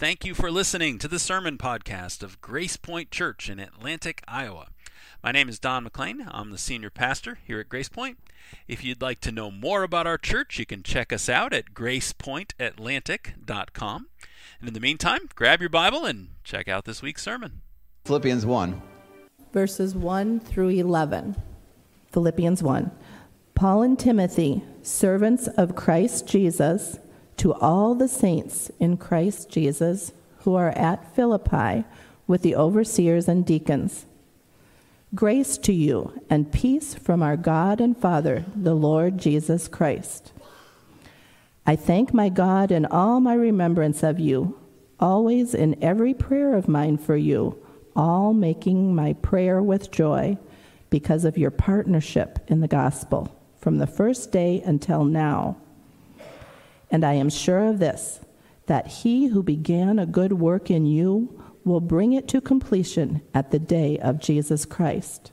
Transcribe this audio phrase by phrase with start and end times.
[0.00, 4.68] Thank you for listening to the sermon podcast of Grace Point Church in Atlantic, Iowa.
[5.22, 6.26] My name is Don McLean.
[6.30, 8.16] I'm the senior pastor here at Grace Point.
[8.66, 11.74] If you'd like to know more about our church, you can check us out at
[11.74, 14.06] gracepointatlantic.com.
[14.58, 17.60] And in the meantime, grab your Bible and check out this week's sermon.
[18.06, 18.80] Philippians 1.
[19.52, 21.36] Verses 1 through 11.
[22.10, 22.90] Philippians 1.
[23.54, 26.98] Paul and Timothy, servants of Christ Jesus,
[27.40, 31.84] to all the saints in Christ Jesus who are at Philippi
[32.26, 34.04] with the overseers and deacons.
[35.14, 40.34] Grace to you and peace from our God and Father, the Lord Jesus Christ.
[41.64, 44.60] I thank my God in all my remembrance of you,
[44.98, 47.56] always in every prayer of mine for you,
[47.96, 50.36] all making my prayer with joy
[50.90, 55.56] because of your partnership in the gospel from the first day until now
[56.90, 58.20] and I am sure of this
[58.66, 63.50] that he who began a good work in you will bring it to completion at
[63.50, 65.32] the day of Jesus Christ.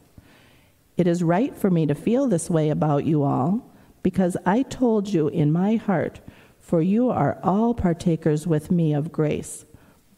[0.98, 5.10] It is right for me to feel this way about you all, because I told
[5.10, 6.20] you in my heart,
[6.60, 9.66] for you are all partakers with me of grace,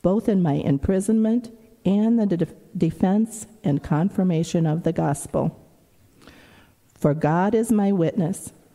[0.01, 1.51] both in my imprisonment
[1.85, 5.59] and the de- defense and confirmation of the gospel.
[6.95, 8.53] For God is my witness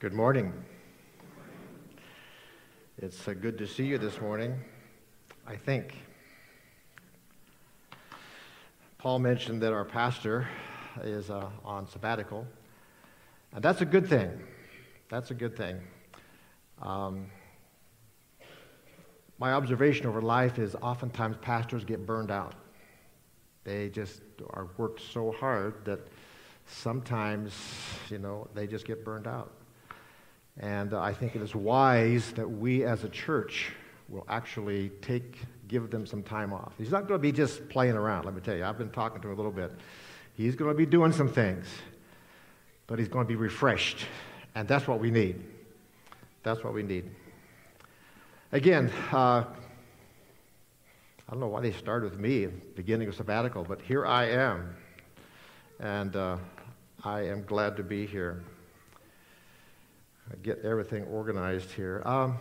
[0.00, 0.52] Good morning.
[2.98, 4.54] It's uh, good to see you this morning,
[5.44, 5.96] I think.
[8.98, 10.46] Paul mentioned that our pastor
[11.02, 12.46] is uh, on sabbatical,
[13.52, 14.30] and that's a good thing.
[15.08, 15.80] That's a good thing.
[16.80, 17.26] Um,
[19.40, 22.54] my observation over life is oftentimes pastors get burned out.
[23.64, 26.06] They just are worked so hard that
[26.66, 27.52] sometimes,
[28.08, 29.57] you know, they just get burned out.
[30.60, 33.72] And I think it is wise that we as a church
[34.08, 35.38] will actually take,
[35.68, 36.72] give them some time off.
[36.78, 38.64] He's not going to be just playing around, let me tell you.
[38.64, 39.70] I've been talking to him a little bit.
[40.34, 41.66] He's going to be doing some things,
[42.86, 44.06] but he's going to be refreshed.
[44.54, 45.44] And that's what we need.
[46.42, 47.10] That's what we need.
[48.50, 49.44] Again, uh,
[51.28, 54.06] I don't know why they started with me at the beginning of sabbatical, but here
[54.06, 54.74] I am.
[55.78, 56.38] And uh,
[57.04, 58.42] I am glad to be here
[60.36, 62.02] get everything organized here.
[62.04, 62.38] Um,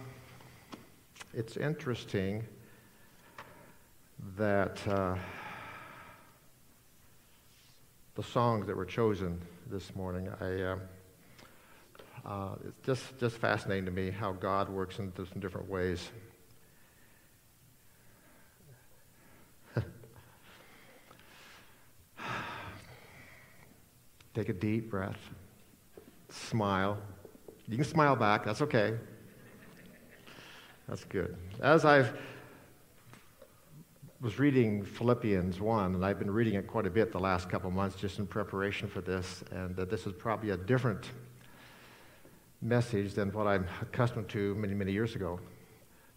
[1.34, 2.44] it's interesting
[4.38, 5.16] that uh,
[8.16, 10.78] the songs that were chosen this morning, I, uh,
[12.26, 16.10] uh, it's just, just fascinating to me how God works in different ways.
[24.34, 25.20] Take a deep breath,
[26.30, 26.98] smile.
[27.70, 28.94] You can smile back, that's okay.
[30.88, 31.36] That's good.
[31.62, 32.10] As I
[34.22, 37.70] was reading Philippians 1, and I've been reading it quite a bit the last couple
[37.70, 41.12] months just in preparation for this, and uh, this is probably a different
[42.62, 45.38] message than what I'm accustomed to many, many years ago.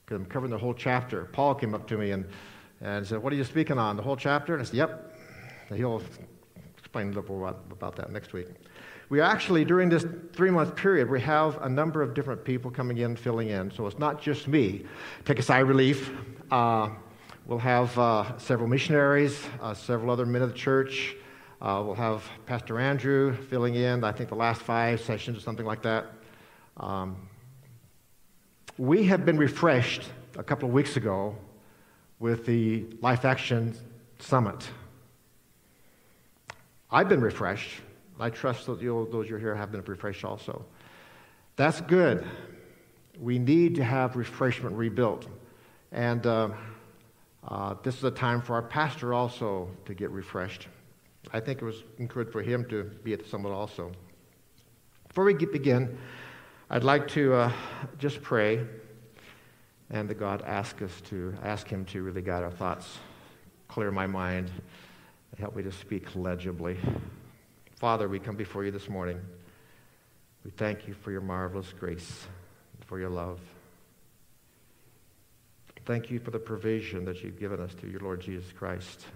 [0.05, 1.25] Because I'm covering the whole chapter.
[1.33, 2.25] Paul came up to me and,
[2.81, 3.97] and said, What are you speaking on?
[3.97, 4.55] The whole chapter?
[4.55, 5.17] And I said, Yep.
[5.69, 6.01] And he'll
[6.79, 8.47] explain a little about, about that next week.
[9.11, 12.99] We actually, during this three month period, we have a number of different people coming
[12.99, 13.73] in, filling in.
[13.73, 14.85] So it's not just me.
[15.25, 16.13] Take a sigh of relief.
[16.49, 16.91] Uh,
[17.45, 21.17] we'll have uh, several missionaries, uh, several other men of the church.
[21.61, 25.67] Uh, we'll have Pastor Andrew filling in, I think the last five sessions or something
[25.67, 26.07] like that.
[26.77, 27.29] Um,
[28.79, 30.05] we have been refreshed
[30.39, 31.37] a couple of weeks ago
[32.21, 33.77] with the Life Action
[34.21, 34.71] Summit.
[36.93, 37.81] I've been refreshed.
[38.21, 40.65] I trust that those who are here have been refreshed also.
[41.57, 42.27] That's good.
[43.19, 45.27] We need to have refreshment rebuilt.
[45.93, 46.51] And uh,
[47.47, 50.69] uh, this is a time for our pastor also to get refreshed.
[51.33, 53.93] I think it was good for him to be at the summit also.
[55.09, 55.99] Before we begin,
[56.71, 57.53] I'd like to uh,
[57.99, 58.65] just pray
[59.91, 62.99] and that God ask us to ask Him to really guide our thoughts,
[63.69, 64.51] clear my mind,
[65.39, 66.79] help me to speak legibly.
[67.81, 69.19] Father, we come before you this morning.
[70.45, 72.27] We thank you for your marvelous grace,
[72.85, 73.41] for your love.
[75.87, 79.07] Thank you for the provision that you've given us through your Lord Jesus Christ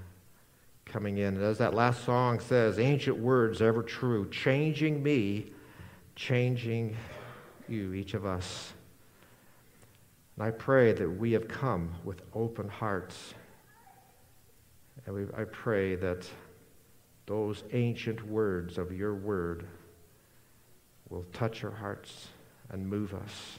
[0.87, 1.35] coming in.
[1.35, 5.53] And as that last song says, ancient words ever true, changing me,
[6.17, 6.97] changing
[7.69, 8.73] you, each of us.
[10.37, 13.35] And I pray that we have come with open hearts.
[15.05, 16.27] And we, I pray that
[17.27, 19.67] those ancient words of your word
[21.09, 22.29] will touch our hearts
[22.71, 23.59] and move us.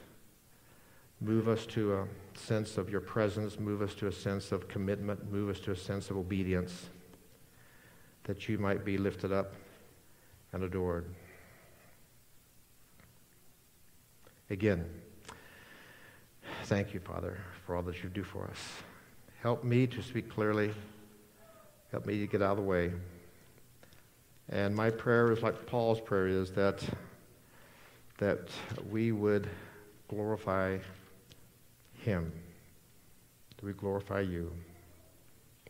[1.22, 2.08] Move us to a
[2.38, 5.76] sense of your presence, move us to a sense of commitment, move us to a
[5.76, 6.90] sense of obedience,
[8.26, 9.54] that you might be lifted up
[10.52, 11.06] and adored.
[14.50, 14.86] Again,
[16.66, 18.60] thank you, Father, for all that you do for us.
[19.42, 20.74] Help me to speak clearly.
[21.92, 22.92] Help me to get out of the way.
[24.50, 26.84] And my prayer is like Paul's prayer is that,
[28.18, 28.50] that
[28.90, 29.50] we would
[30.08, 30.78] glorify
[31.94, 32.32] him.
[33.64, 34.52] We glorify you,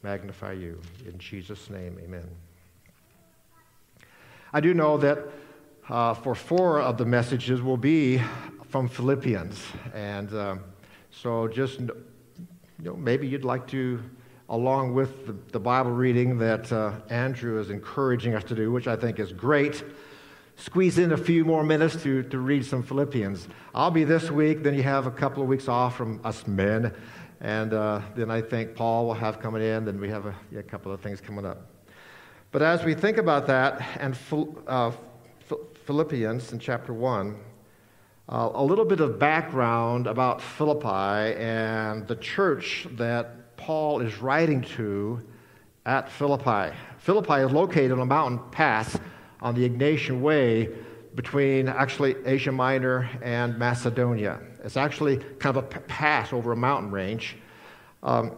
[0.04, 0.81] magnify you.
[1.06, 2.27] In Jesus' name, amen.
[4.51, 5.19] I do know that
[5.88, 8.21] uh, for four of the messages will be
[8.68, 9.63] from Philippians.
[9.94, 10.63] And um,
[11.10, 11.89] so just, you
[12.80, 14.01] know, maybe you'd like to,
[14.50, 18.88] along with the, the Bible reading that uh, Andrew is encouraging us to do, which
[18.88, 19.83] I think is great,
[20.56, 23.47] squeeze in a few more minutes to, to read some Philippians.
[23.74, 26.94] I'll be this week, then you have a couple of weeks off from us men.
[27.42, 30.63] And uh, then I think Paul will have coming in, then we have a, a,
[30.63, 31.69] couple of things coming up.
[32.51, 34.18] But as we think about that, and
[34.68, 34.92] uh,
[35.86, 37.36] Philippians in chapter 1,
[38.27, 44.62] uh, a little bit of background about Philippi and the church that Paul is writing
[44.62, 45.22] to
[45.86, 46.75] at Philippi.
[46.98, 48.98] Philippi is located on a mountain pass
[49.42, 50.69] on the Egnatian Way
[51.13, 54.40] between actually Asia Minor and Macedonia.
[54.63, 57.38] It's actually kind of a pass over a mountain range.
[58.04, 58.31] Um,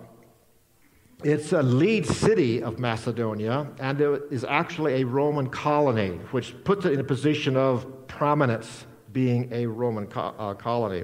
[1.23, 6.85] it's a lead city of Macedonia, and it is actually a Roman colony, which puts
[6.85, 11.03] it in a position of prominence being a Roman co- uh, colony.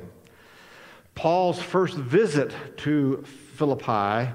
[1.15, 4.31] Paul's first visit to Philippi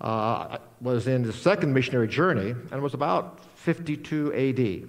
[0.00, 4.88] uh, was in the second missionary journey and it was about 52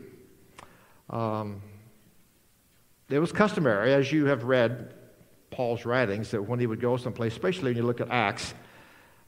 [1.10, 1.16] AD.
[1.16, 1.62] Um,
[3.10, 4.94] it was customary, as you have read
[5.50, 8.54] Paul's writings, that when he would go someplace, especially when you look at Acts,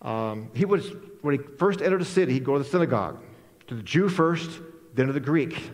[0.03, 0.83] um, he would,
[1.21, 3.19] when he first entered a city, he'd go to the synagogue,
[3.67, 4.61] to the Jew first,
[4.93, 5.71] then to the Greek.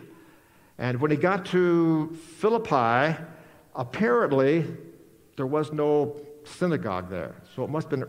[0.78, 3.18] And when he got to Philippi,
[3.74, 4.64] apparently
[5.36, 7.34] there was no synagogue there.
[7.54, 8.08] So it must have been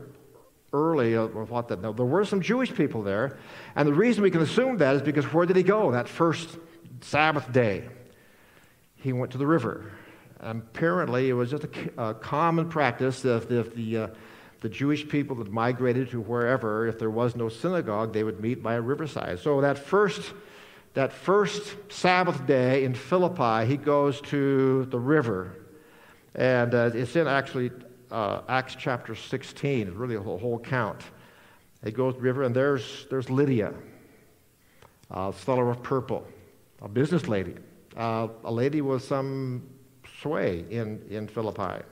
[0.73, 1.81] early or thought that.
[1.81, 3.37] There were some Jewish people there.
[3.75, 6.57] And the reason we can assume that is because where did he go that first
[7.01, 7.87] Sabbath day?
[8.95, 9.91] He went to the river.
[10.39, 14.07] And apparently, it was just a, a common practice if, if the, uh,
[14.61, 18.63] the Jewish people that migrated to wherever, if there was no synagogue, they would meet
[18.63, 19.39] by a riverside.
[19.39, 20.33] So that first
[20.93, 25.55] that first Sabbath day in Philippi, he goes to the river.
[26.35, 27.71] And uh, it's in actually
[28.11, 29.87] uh, Acts chapter 16.
[29.87, 31.01] It's really a whole, whole count.
[31.83, 33.73] He goes to the river, and there's, there's Lydia,
[35.11, 36.27] a seller of purple,
[36.81, 37.55] a business lady,
[37.95, 39.69] uh, a lady with some
[40.21, 41.83] sway in, in Philippi.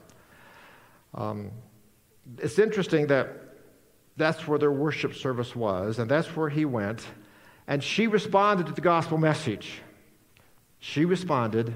[1.14, 1.50] Um,
[2.38, 3.28] it's interesting that
[4.16, 7.06] that's where their worship service was, and that's where he went.
[7.66, 9.80] And she responded to the gospel message.
[10.80, 11.74] She responded,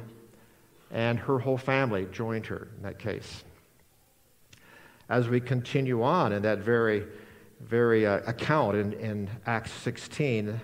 [0.90, 3.44] and her whole family joined her in that case.
[5.12, 7.04] As we continue on in that very,
[7.60, 10.58] very uh, account in, in Acts 16,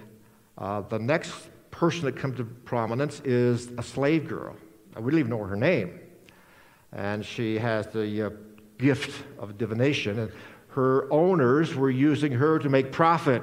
[0.56, 4.56] uh, the next person that comes to prominence is a slave girl.
[4.98, 6.00] We don't even know her name.
[6.92, 8.30] And she has the uh,
[8.78, 10.18] gift of divination.
[10.18, 10.32] And
[10.68, 13.42] her owners were using her to make profit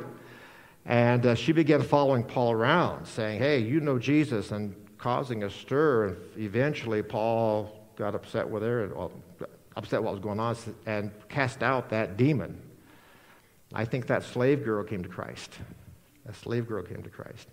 [0.86, 5.50] and uh, she began following Paul around, saying, Hey, you know Jesus, and causing a
[5.50, 6.06] stir.
[6.06, 9.12] And eventually, Paul got upset with her, and well,
[9.76, 10.56] upset what was going on,
[10.86, 12.62] and cast out that demon.
[13.74, 15.52] I think that slave girl came to Christ.
[16.26, 17.48] That slave girl came to Christ.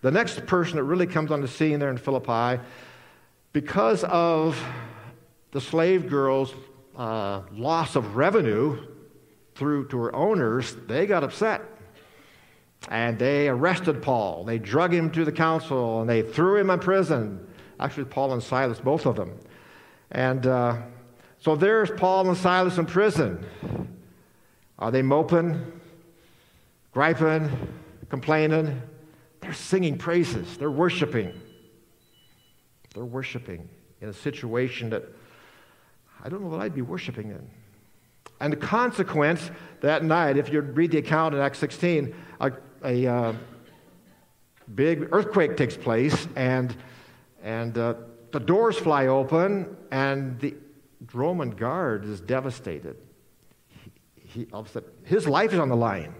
[0.00, 2.62] The next person that really comes on the scene there in Philippi,
[3.52, 4.62] because of
[5.52, 6.54] the slave girl's
[6.96, 8.86] uh, loss of revenue
[9.54, 11.62] through to her owners, they got upset
[12.88, 14.44] and they arrested Paul.
[14.44, 17.46] They drug him to the council and they threw him in prison.
[17.80, 19.38] Actually, Paul and Silas, both of them.
[20.10, 20.76] And uh,
[21.38, 23.44] so there's Paul and Silas in prison.
[24.78, 25.72] Are they moping,
[26.92, 27.50] griping,
[28.08, 28.82] complaining?
[29.40, 31.32] They're singing praises, they're worshiping.
[32.94, 33.68] They're worshiping
[34.00, 35.04] in a situation that
[36.24, 37.50] I don't know that I'd be worshiping in.
[38.40, 39.50] And the consequence
[39.80, 42.52] that night, if you read the account in Acts 16, a,
[42.84, 43.32] a uh,
[44.74, 46.74] big earthquake takes place, and,
[47.42, 47.94] and uh,
[48.32, 50.54] the doors fly open, and the
[51.16, 52.96] Roman guard is devastated.
[53.68, 54.48] He, he,
[55.04, 56.14] his life is on the line.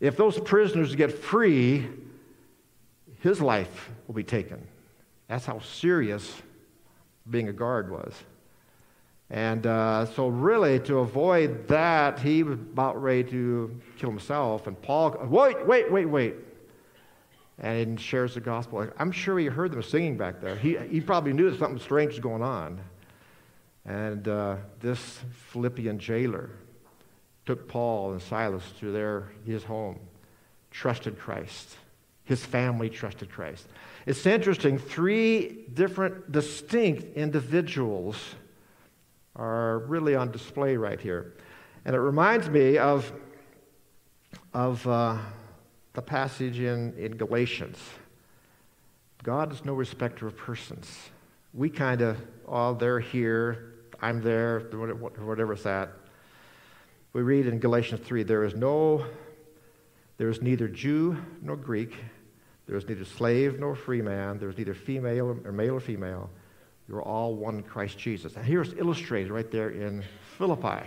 [0.00, 1.88] If those prisoners get free,
[3.20, 4.66] his life will be taken.
[5.28, 6.42] That's how serious
[7.28, 8.14] being a guard was.
[9.30, 14.66] And uh, so, really, to avoid that, he was about ready to kill himself.
[14.66, 16.34] And Paul, wait, wait, wait, wait.
[17.58, 18.86] And he shares the gospel.
[18.98, 20.56] I'm sure he heard them singing back there.
[20.56, 22.80] He, he probably knew that something strange was going on.
[23.84, 25.20] And uh, this
[25.50, 26.50] Philippian jailer
[27.46, 29.98] took Paul and Silas to their, his home,
[30.70, 31.76] trusted Christ.
[32.24, 33.66] His family trusted Christ.
[34.06, 38.16] It's interesting, three different distinct individuals
[39.34, 41.34] are really on display right here.
[41.84, 43.12] And it reminds me of,
[44.54, 45.18] of uh,
[45.94, 47.78] the passage in, in Galatians.
[49.24, 51.10] God is no respecter of persons.
[51.52, 53.71] We kind of, oh, they're here,
[54.02, 55.92] I'm there, whatever it's at.
[57.12, 59.06] We read in Galatians 3 there is no,
[60.18, 61.94] there is neither Jew nor Greek,
[62.66, 66.30] there is neither slave nor free man, there is neither female or male or female.
[66.88, 68.34] You're all one in Christ Jesus.
[68.34, 70.02] And here's illustrated right there in
[70.36, 70.84] Philippi.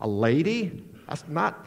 [0.00, 1.66] A lady, that's not,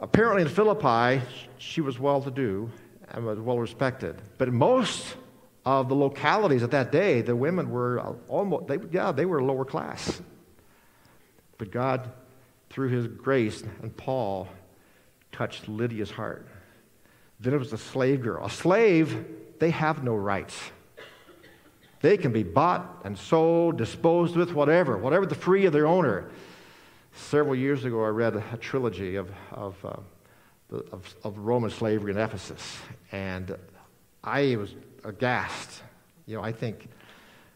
[0.00, 1.24] apparently in Philippi,
[1.58, 2.68] she was well to do
[3.12, 4.20] and was well respected.
[4.38, 5.14] But most
[5.64, 9.64] of the localities at that day, the women were almost, they, yeah, they were lower
[9.64, 10.20] class.
[11.56, 12.10] But God,
[12.70, 14.48] through his grace, and Paul
[15.32, 16.46] touched Lydia's heart.
[17.40, 18.44] Then it was a slave girl.
[18.44, 19.24] A slave,
[19.58, 20.58] they have no rights.
[22.00, 26.30] They can be bought and sold, disposed with, whatever, whatever the free of their owner.
[27.14, 32.18] Several years ago, I read a trilogy of, of, uh, of, of Roman slavery in
[32.18, 32.78] Ephesus,
[33.12, 33.56] and
[34.22, 35.82] I was aghast.
[36.26, 36.88] You know, I think,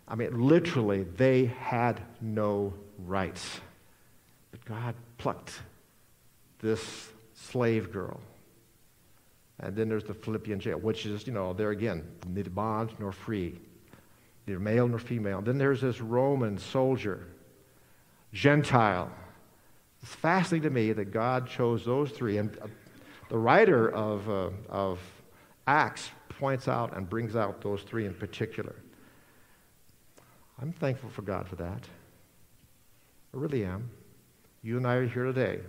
[0.07, 2.75] I mean, literally, they had no
[3.07, 3.61] rights.
[4.51, 5.61] But God plucked
[6.61, 8.21] this slave girl.
[9.61, 13.11] And then there's the Philippian jail, which is, you know, there again, neither bond nor
[13.11, 13.59] free,
[14.47, 15.41] neither male nor female.
[15.41, 17.27] Then there's this Roman soldier,
[18.33, 19.11] Gentile.
[20.03, 22.39] It's fascinating to me that God chose those three.
[22.39, 22.69] And uh,
[23.29, 25.01] the writer of, uh, of
[25.67, 28.77] Acts points out and brings out those three in particular.
[30.61, 31.89] I'm thankful for God for that.
[33.35, 33.91] I really am.
[34.63, 35.61] You and I are here today.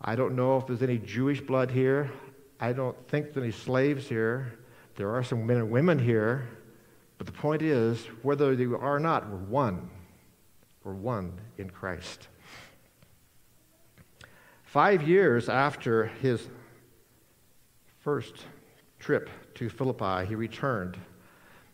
[0.00, 2.10] I don't know if there's any Jewish blood here.
[2.60, 4.58] I don't think there's any slaves here.
[4.96, 6.48] There are some men and women here.
[7.18, 9.90] But the point is, whether you are or not, we're one.
[10.84, 12.28] We're one in Christ.
[14.62, 16.48] Five years after his
[18.00, 18.44] first
[18.98, 20.96] trip to Philippi, he returned.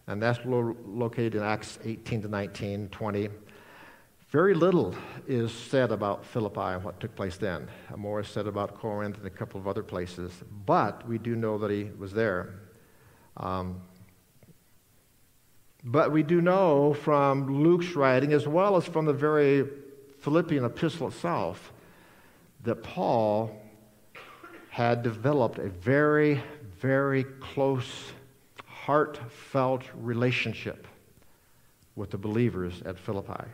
[0.07, 3.29] And that's lo- located in Acts 18 to 19, 20.
[4.29, 4.95] Very little
[5.29, 7.69] is said about Philippi and what took place then.
[7.97, 10.33] More is said about Corinth and a couple of other places.
[10.67, 12.55] But we do know that he was there.
[13.37, 13.81] Um,
[15.85, 19.69] but we do know from Luke's writing, as well as from the very
[20.21, 21.73] Philippian epistle itself,
[22.62, 23.61] that Paul
[24.71, 26.43] had developed a very,
[26.85, 28.12] very close,
[28.67, 30.87] heartfelt relationship
[31.97, 33.49] with the believers at Philippi.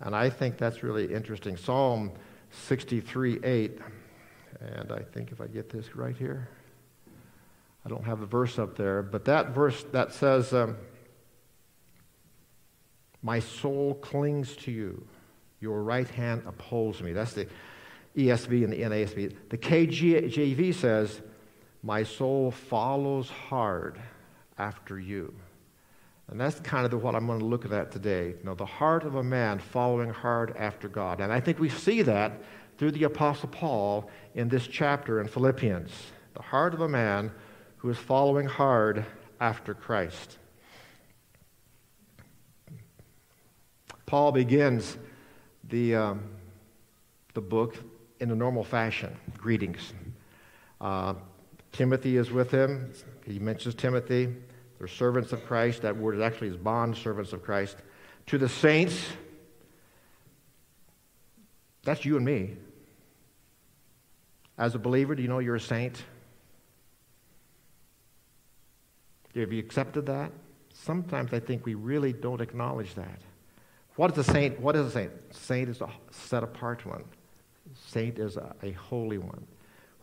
[0.00, 1.56] And I think that's really interesting.
[1.56, 2.12] Psalm
[2.50, 3.78] 63 8,
[4.60, 6.50] and I think if I get this right here,
[7.86, 10.76] I don't have the verse up there, but that verse that says, um,
[13.22, 15.06] My soul clings to you,
[15.60, 17.14] your right hand upholds me.
[17.14, 17.46] That's the
[18.18, 19.34] ESV and the NASB.
[19.48, 21.22] The KJV says,
[21.82, 24.00] My soul follows hard
[24.58, 25.34] after you.
[26.28, 28.28] And that's kind of the, what I'm going to look at today.
[28.28, 31.20] You know, the heart of a man following hard after God.
[31.20, 32.40] And I think we see that
[32.78, 35.90] through the Apostle Paul in this chapter in Philippians.
[36.34, 37.32] The heart of a man
[37.78, 39.04] who is following hard
[39.40, 40.38] after Christ.
[44.06, 44.98] Paul begins
[45.68, 46.22] the, um,
[47.34, 47.76] the book
[48.20, 49.92] in a normal fashion greetings.
[50.80, 51.14] Uh,
[51.72, 52.92] Timothy is with him.
[53.24, 54.34] He mentions Timothy.
[54.78, 55.82] They're servants of Christ.
[55.82, 57.76] That word is actually is bond servants of Christ.
[58.26, 59.06] To the saints,
[61.82, 62.56] that's you and me.
[64.58, 66.02] As a believer, do you know you're a saint?
[69.34, 70.32] Have you accepted that?
[70.74, 73.20] Sometimes I think we really don't acknowledge that.
[73.96, 74.60] What is a saint?
[74.60, 75.12] What is a saint?
[75.30, 77.04] Saint is a set apart one.
[77.88, 79.46] Saint is a, a holy one.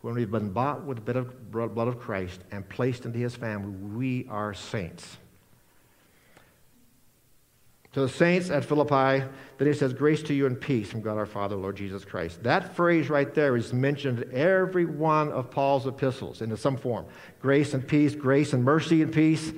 [0.00, 4.26] When we've been bought with the blood of, Christ and placed into his family, we
[4.30, 5.16] are saints.
[7.92, 9.26] To the saints at Philippi,
[9.56, 12.42] then he says, Grace to you and peace from God our Father, Lord Jesus Christ.
[12.44, 17.06] That phrase right there is mentioned in every one of Paul's epistles in some form.
[17.40, 19.52] Grace and peace, grace and mercy and peace.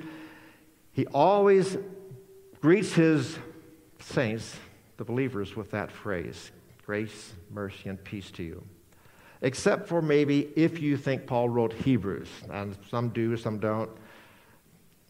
[0.93, 1.77] He always
[2.61, 3.37] greets his
[3.99, 4.55] saints,
[4.97, 6.51] the believers, with that phrase
[6.85, 8.63] grace, mercy, and peace to you.
[9.41, 13.89] Except for maybe if you think Paul wrote Hebrews, and some do, some don't.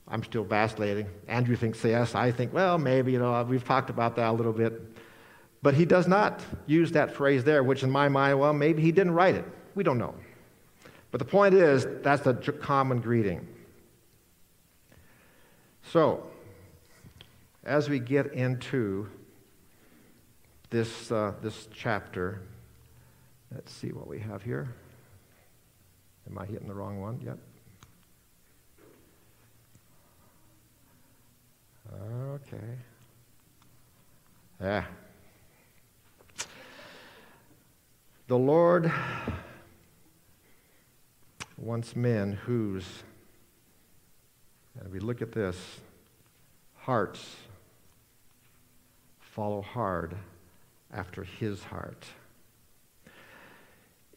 [0.08, 1.08] I'm still vacillating.
[1.28, 2.16] Andrew thinks yes.
[2.16, 4.82] I think, well, maybe, you know, we've talked about that a little bit.
[5.62, 8.92] But he does not use that phrase there, which in my mind, well, maybe he
[8.92, 9.46] didn't write it.
[9.76, 10.16] We don't know.
[11.12, 13.48] But the point is, that's a common greeting.
[15.92, 16.26] So,
[17.64, 19.08] as we get into
[20.70, 22.42] this, uh, this chapter,
[23.54, 24.74] let's see what we have here.
[26.30, 27.20] Am I hitting the wrong one?
[27.24, 27.38] Yep.
[31.94, 32.78] Okay.
[34.62, 34.86] Yeah.
[38.28, 38.92] The Lord
[41.58, 42.86] wants men whose,
[44.80, 45.58] and we look at this,
[46.78, 47.36] hearts
[49.20, 50.16] follow hard
[50.94, 52.06] after his heart.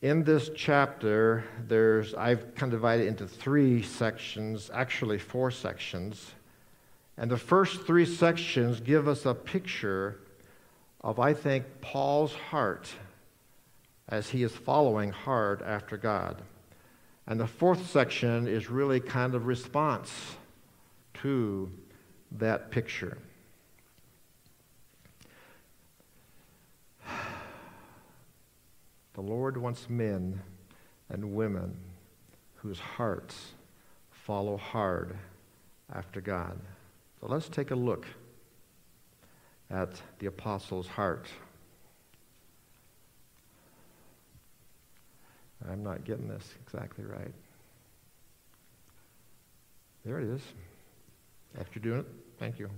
[0.05, 6.33] In this chapter, there's I've kind of divided into three sections, actually four sections.
[7.17, 10.21] And the first three sections give us a picture
[11.01, 12.93] of, I think, Paul's heart
[14.07, 16.43] as he is following hard after God.
[17.27, 20.37] And the fourth section is really kind of response
[21.23, 21.73] to
[22.33, 23.17] that picture.
[29.15, 30.41] The Lord wants men
[31.09, 31.77] and women
[32.57, 33.53] whose hearts
[34.11, 35.17] follow hard
[35.93, 36.59] after God.
[37.21, 38.07] So let's take a look
[39.71, 41.29] at the apostle's heart.
[45.71, 47.33] I'm not getting this exactly right.
[50.05, 50.43] There it is.
[51.59, 52.07] After doing it,
[52.39, 52.69] thank you.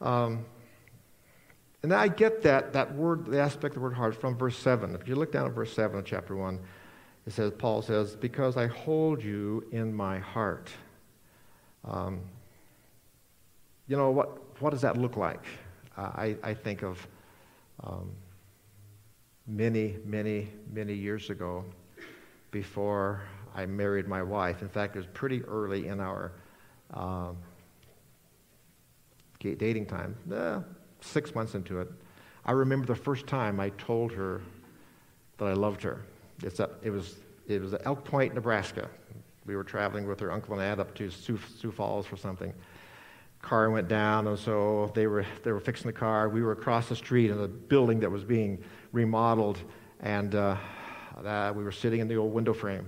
[0.00, 0.44] Um,
[1.84, 4.94] and I get that, that word, the aspect of the word heart from verse 7.
[4.94, 6.58] If you look down at verse 7 of chapter 1,
[7.26, 10.70] it says, Paul says, Because I hold you in my heart.
[11.84, 12.22] Um,
[13.86, 15.44] you know, what, what does that look like?
[15.94, 17.06] Uh, I, I think of
[17.82, 18.10] um,
[19.46, 21.66] many, many, many years ago
[22.50, 23.20] before
[23.54, 24.62] I married my wife.
[24.62, 26.32] In fact, it was pretty early in our
[26.94, 27.36] um,
[29.38, 30.16] dating time,
[31.04, 31.90] six months into it.
[32.44, 34.42] I remember the first time I told her
[35.38, 36.02] that I loved her.
[36.42, 38.88] It's a, it, was, it was at Elk Point, Nebraska.
[39.46, 42.52] We were traveling with her uncle and aunt up to Sioux, Sioux Falls for something
[43.44, 46.28] car went down, and so they were, they were fixing the car.
[46.28, 49.58] We were across the street in a building that was being remodeled,
[50.00, 50.56] and uh,
[51.54, 52.86] we were sitting in the old window frame,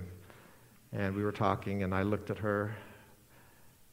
[0.91, 2.75] and we were talking, and I looked at her,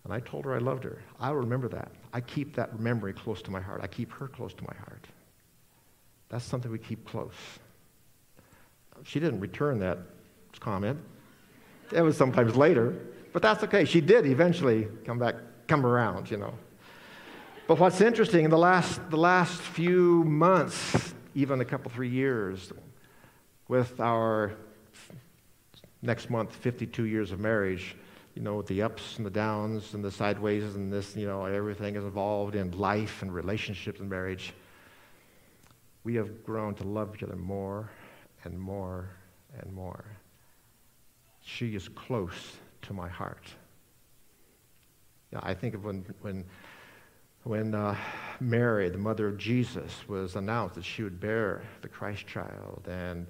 [0.05, 1.03] and I told her I loved her.
[1.19, 1.90] I remember that.
[2.12, 3.81] I keep that memory close to my heart.
[3.83, 5.07] I keep her close to my heart.
[6.29, 7.33] That's something we keep close.
[9.05, 9.99] She didn't return that
[10.61, 10.99] comment.
[11.93, 12.97] It was sometimes later,
[13.33, 13.85] but that's okay.
[13.85, 15.35] She did eventually come back
[15.67, 16.55] come around, you know.
[17.67, 22.73] But what's interesting in the last, the last few months, even a couple, three years,
[23.69, 24.53] with our
[26.03, 27.97] next month, 52 years of marriage,
[28.35, 31.94] you know, the ups and the downs and the sideways and this, you know, everything
[31.94, 34.53] is involved in life and relationships and marriage.
[36.03, 37.90] We have grown to love each other more
[38.42, 39.11] and more
[39.61, 40.05] and more.
[41.42, 43.47] She is close to my heart.
[45.37, 46.44] I think of when, when,
[47.44, 47.97] when uh,
[48.40, 52.87] Mary, the mother of Jesus, was announced that she would bear the Christ child.
[52.88, 53.27] And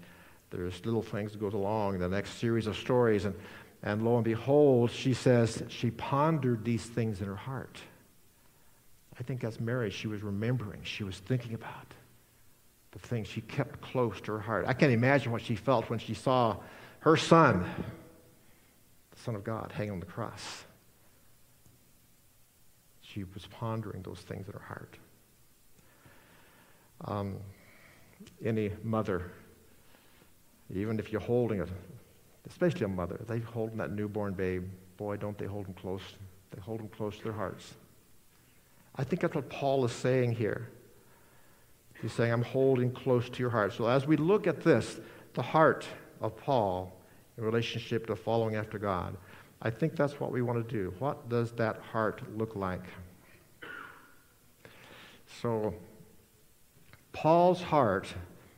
[0.51, 3.25] there's little things that goes along, the next series of stories.
[3.25, 3.35] And,
[3.85, 7.79] and lo and behold, she says she pondered these things in her heart.
[9.17, 9.91] I think that's Mary.
[9.91, 10.81] She was remembering.
[10.83, 11.95] She was thinking about
[12.91, 14.65] the things she kept close to her heart.
[14.67, 16.57] I can't imagine what she felt when she saw
[17.01, 17.65] her son,
[19.13, 20.65] the Son of God, hanging on the cross
[23.15, 24.99] she was pondering those things in her heart.
[27.05, 27.37] Um,
[28.45, 29.31] any mother,
[30.75, 31.69] even if you're holding it,
[32.49, 34.65] especially a mother, they holding that newborn babe,
[34.97, 36.03] boy, don't they hold him close.
[36.51, 37.75] They hold him close to their hearts.
[38.97, 40.69] I think that's what Paul is saying here.
[42.01, 43.73] He's saying, I'm holding close to your heart.
[43.73, 45.01] So as we look at this,
[45.33, 45.87] the heart
[46.21, 47.01] of Paul
[47.37, 49.17] in relationship to following after God,
[49.63, 50.95] I think that's what we want to do.
[50.99, 52.85] What does that heart look like?
[55.41, 55.75] So,
[57.13, 58.13] Paul's heart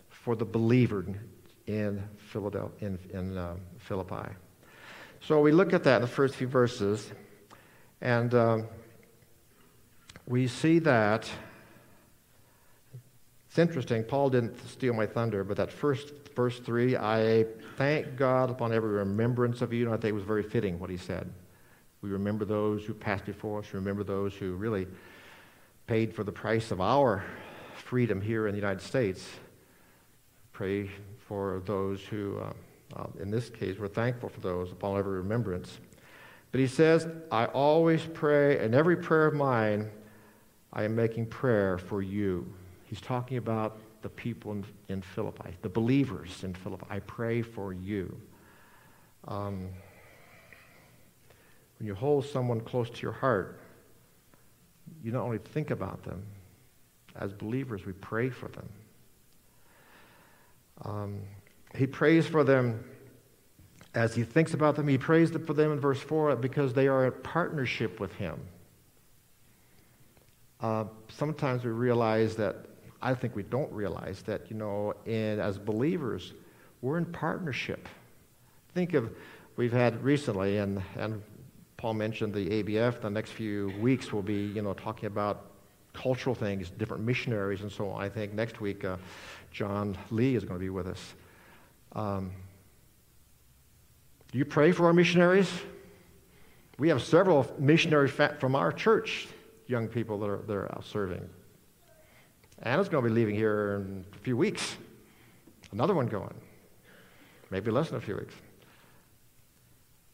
[0.09, 1.07] for the believer
[1.66, 3.55] in, Philadelphia, in, in uh,
[3.87, 4.29] Philippi.
[5.20, 7.11] So we look at that in the first few verses,
[8.01, 8.66] and um,
[10.27, 11.29] we see that.
[13.49, 17.46] It's interesting, Paul didn't steal my thunder, but that first verse 3, I
[17.77, 20.90] thank God upon every remembrance of you, and I think it was very fitting what
[20.90, 21.33] he said.
[22.03, 24.87] We remember those who passed before us, remember those who really
[25.87, 27.25] paid for the price of our
[27.75, 29.27] freedom here in the United States.
[30.53, 30.90] Pray
[31.27, 32.53] for those who, uh,
[32.94, 35.79] uh, in this case, we're thankful for those upon every remembrance.
[36.53, 39.90] But he says, I always pray, and every prayer of mine,
[40.72, 42.46] I am making prayer for you.
[42.85, 46.87] He's talking about the people in, in Philippi, the believers in Philippi.
[46.88, 48.16] I pray for you.
[49.27, 49.68] Um,
[51.79, 53.61] when you hold someone close to your heart,
[55.03, 56.22] you not only think about them,
[57.16, 58.68] as believers, we pray for them.
[60.85, 61.18] Um,
[61.76, 62.84] he prays for them
[63.94, 64.86] as he thinks about them.
[64.86, 68.38] He prays for them in verse 4 because they are in partnership with him.
[70.60, 72.66] Uh, sometimes we realize that,
[73.02, 76.32] I think we don't realize that, you know, in, as believers,
[76.80, 77.88] we're in partnership.
[78.74, 79.10] Think of,
[79.56, 81.22] we've had recently, and, and
[81.76, 83.00] Paul mentioned the ABF.
[83.00, 85.50] The next few weeks will be, you know, talking about
[85.92, 88.02] cultural things, different missionaries, and so on.
[88.02, 88.96] I think next week uh,
[89.50, 91.14] John Lee is going to be with us.
[91.96, 92.30] Um,
[94.30, 95.50] do you pray for our missionaries?
[96.78, 99.28] We have several missionaries from our church,
[99.66, 101.26] young people that are, that are out serving.
[102.62, 104.76] Anna's going to be leaving here in a few weeks.
[105.72, 106.35] Another one going.
[107.50, 108.35] Maybe less than a few weeks.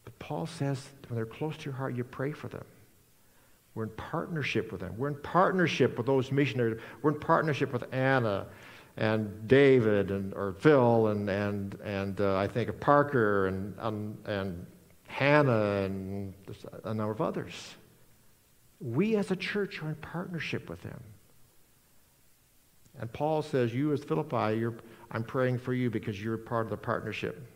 [0.05, 2.65] But Paul says when they're close to your heart, you pray for them.
[3.75, 4.95] We're in partnership with them.
[4.97, 6.81] We're in partnership with those missionaries.
[7.01, 8.47] We're in partnership with Anna
[8.97, 14.19] and David and or Phil and and and uh, I think of Parker and um,
[14.27, 14.67] and
[15.07, 16.35] Hannah and
[16.85, 17.75] a number of others.
[18.81, 21.01] We as a church are in partnership with them.
[22.99, 24.67] And Paul says, "You as Philippi,
[25.11, 27.47] I'm praying for you because you're part of the partnership.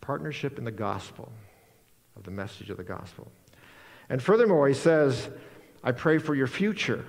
[0.00, 1.30] Partnership in the gospel,
[2.16, 3.30] of the message of the gospel."
[4.08, 5.30] And furthermore, he says,
[5.82, 7.04] I pray for your future.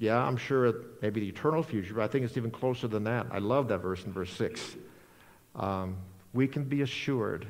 [0.00, 2.88] Yeah, I'm sure it may be the eternal future, but I think it's even closer
[2.88, 3.26] than that.
[3.30, 4.76] I love that verse in verse 6.
[5.54, 5.98] Um,
[6.32, 7.46] we can be assured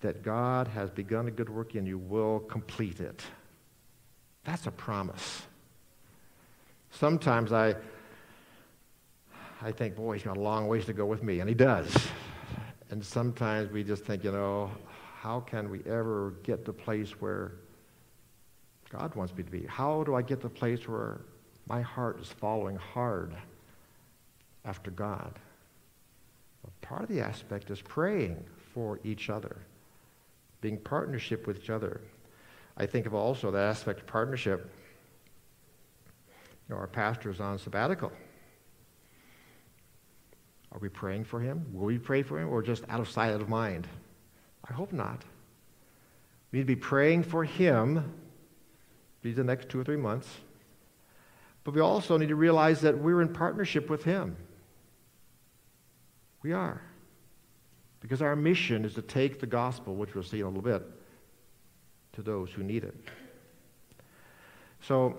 [0.00, 3.22] that God has begun a good work and you will complete it.
[4.44, 5.42] That's a promise.
[6.90, 7.74] Sometimes I,
[9.60, 11.94] I think, boy, he's got a long ways to go with me, and he does.
[12.90, 14.70] And sometimes we just think, you know,
[15.20, 17.52] how can we ever get to the place where
[18.90, 19.66] God wants me to be?
[19.66, 21.20] How do I get to the place where
[21.66, 23.34] my heart is following hard
[24.64, 25.38] after God?
[26.80, 28.44] Part of the aspect is praying
[28.74, 29.56] for each other,
[30.60, 32.00] being partnership with each other.
[32.76, 34.70] I think of also that aspect of partnership.
[36.68, 38.12] You know, our pastor is on sabbatical.
[40.72, 41.66] Are we praying for him?
[41.72, 43.86] Will we pray for him or just out of sight, out of mind?
[44.68, 45.22] I hope not.
[46.50, 48.12] We need to be praying for him
[49.22, 50.28] these the next two or three months.
[51.64, 54.36] But we also need to realize that we're in partnership with him.
[56.42, 56.82] We are.
[58.00, 60.82] Because our mission is to take the gospel, which we'll see in a little bit,
[62.14, 62.96] to those who need it.
[64.80, 65.16] So,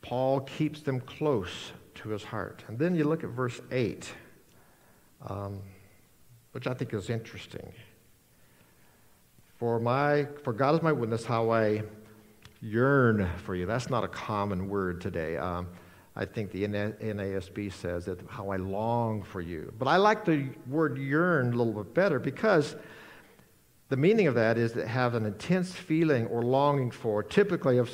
[0.00, 2.64] Paul keeps them close to his heart.
[2.68, 4.10] And then you look at verse 8.
[5.28, 5.60] Um,
[6.52, 7.72] which I think is interesting.
[9.58, 11.82] For, my, for God is my witness how I
[12.62, 13.66] yearn for you.
[13.66, 15.36] That's not a common word today.
[15.36, 15.68] Um,
[16.14, 19.72] I think the NASB says that how I long for you.
[19.78, 22.76] But I like the word yearn a little bit better because
[23.88, 27.90] the meaning of that is to have an intense feeling or longing for, typically of,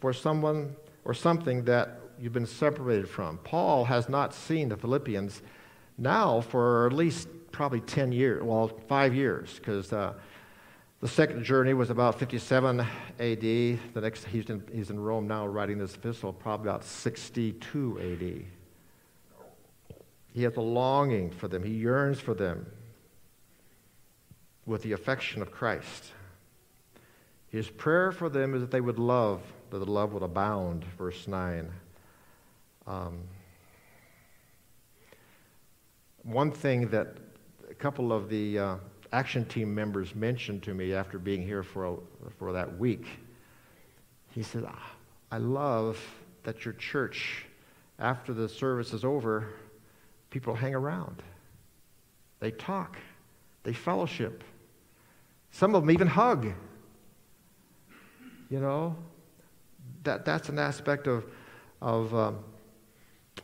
[0.00, 3.38] for someone or something that you've been separated from.
[3.38, 5.42] Paul has not seen the Philippians
[5.96, 10.14] now for at least probably 10 years, well, five years, because uh,
[11.00, 12.88] the second journey was about 57 AD.
[13.18, 18.44] The next, he's in, he's in Rome now writing this epistle, probably about 62 AD.
[20.32, 22.66] He has a longing for them, he yearns for them
[24.66, 26.12] with the affection of Christ.
[27.48, 31.26] His prayer for them is that they would love that the love would abound, verse
[31.28, 31.70] 9.
[32.86, 33.20] Um,
[36.22, 37.16] one thing that
[37.70, 38.76] a couple of the uh,
[39.12, 41.96] action team members mentioned to me after being here for, a,
[42.38, 43.06] for that week,
[44.30, 44.92] he said, ah,
[45.32, 45.98] I love
[46.44, 47.44] that your church,
[47.98, 49.48] after the service is over,
[50.30, 51.22] people hang around.
[52.38, 52.96] They talk,
[53.64, 54.44] they fellowship.
[55.50, 56.52] Some of them even hug.
[58.48, 58.96] You know,
[60.04, 61.24] that, that's an aspect of,
[61.82, 62.38] of um,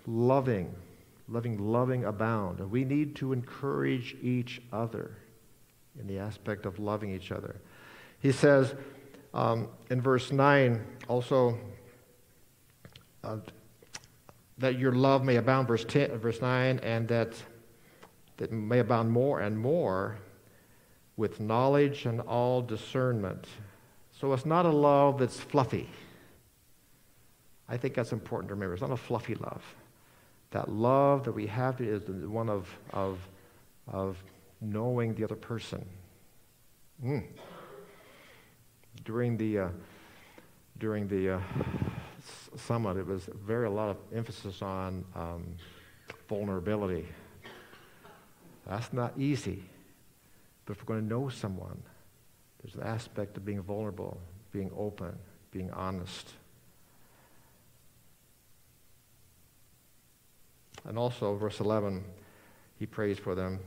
[0.06, 0.74] loving,
[1.28, 2.60] loving, loving abound.
[2.60, 5.16] And we need to encourage each other
[6.00, 7.56] in the aspect of loving each other.
[8.20, 8.74] He says
[9.34, 11.58] um, in verse 9 also
[13.22, 13.38] uh,
[14.58, 17.34] that your love may abound, verse, 10, verse 9, and that,
[18.38, 20.18] that may abound more and more
[21.16, 23.46] with knowledge and all discernment.
[24.18, 25.88] So it's not a love that's fluffy.
[27.68, 28.74] I think that's important to remember.
[28.74, 29.62] It's not a fluffy love.
[30.52, 33.18] That love that we have is one of, of,
[33.88, 34.16] of
[34.60, 35.84] knowing the other person.
[37.04, 37.24] Mm.
[39.04, 39.68] During the, uh,
[40.78, 41.40] during the uh,
[42.56, 45.46] summit, it was very a lot of emphasis on um,
[46.28, 47.06] vulnerability.
[48.66, 49.62] That's not easy.
[50.64, 51.80] But if we're going to know someone,
[52.62, 54.18] there's an aspect of being vulnerable,
[54.52, 55.16] being open,
[55.52, 56.30] being honest.
[60.84, 62.04] And also, verse 11,
[62.78, 63.60] he prays for them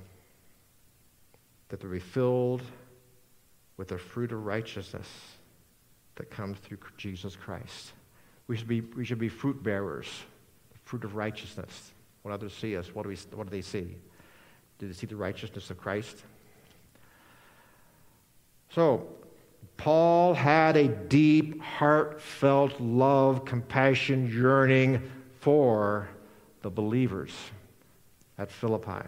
[1.70, 2.62] that they be filled
[3.78, 5.08] with the fruit of righteousness
[6.16, 7.94] that comes through Jesus Christ.
[8.48, 10.08] We should be, we should be fruit bearers,
[10.84, 11.92] fruit of righteousness.
[12.24, 13.96] When others see us, what do, we, what do they see?
[14.80, 16.24] Do they see the righteousness of Christ?
[18.72, 19.08] So,
[19.78, 26.10] Paul had a deep, heartfelt love, compassion, yearning for
[26.62, 27.32] the believers
[28.38, 29.08] at Philippi.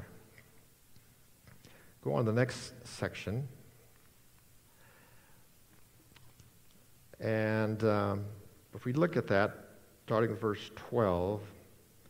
[2.04, 3.48] Go on to the next section.
[7.20, 8.26] And um,
[8.74, 9.56] if we look at that,
[10.06, 11.42] starting with verse 12,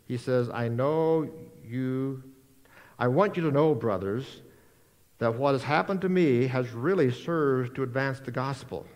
[0.07, 1.29] he says, I know
[1.65, 2.23] you,
[2.97, 4.41] I want you to know, brothers,
[5.19, 8.87] that what has happened to me has really served to advance the gospel,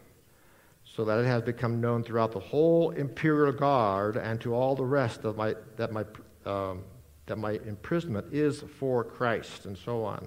[0.86, 4.86] so that it has become known throughout the whole imperial guard and to all the
[4.86, 6.06] rest of my, that, my,
[6.46, 6.84] um,
[7.26, 10.26] that my imprisonment is for Christ, and so on.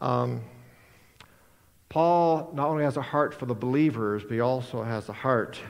[0.00, 0.42] Um,
[1.88, 5.60] Paul not only has a heart for the believers, but he also has a heart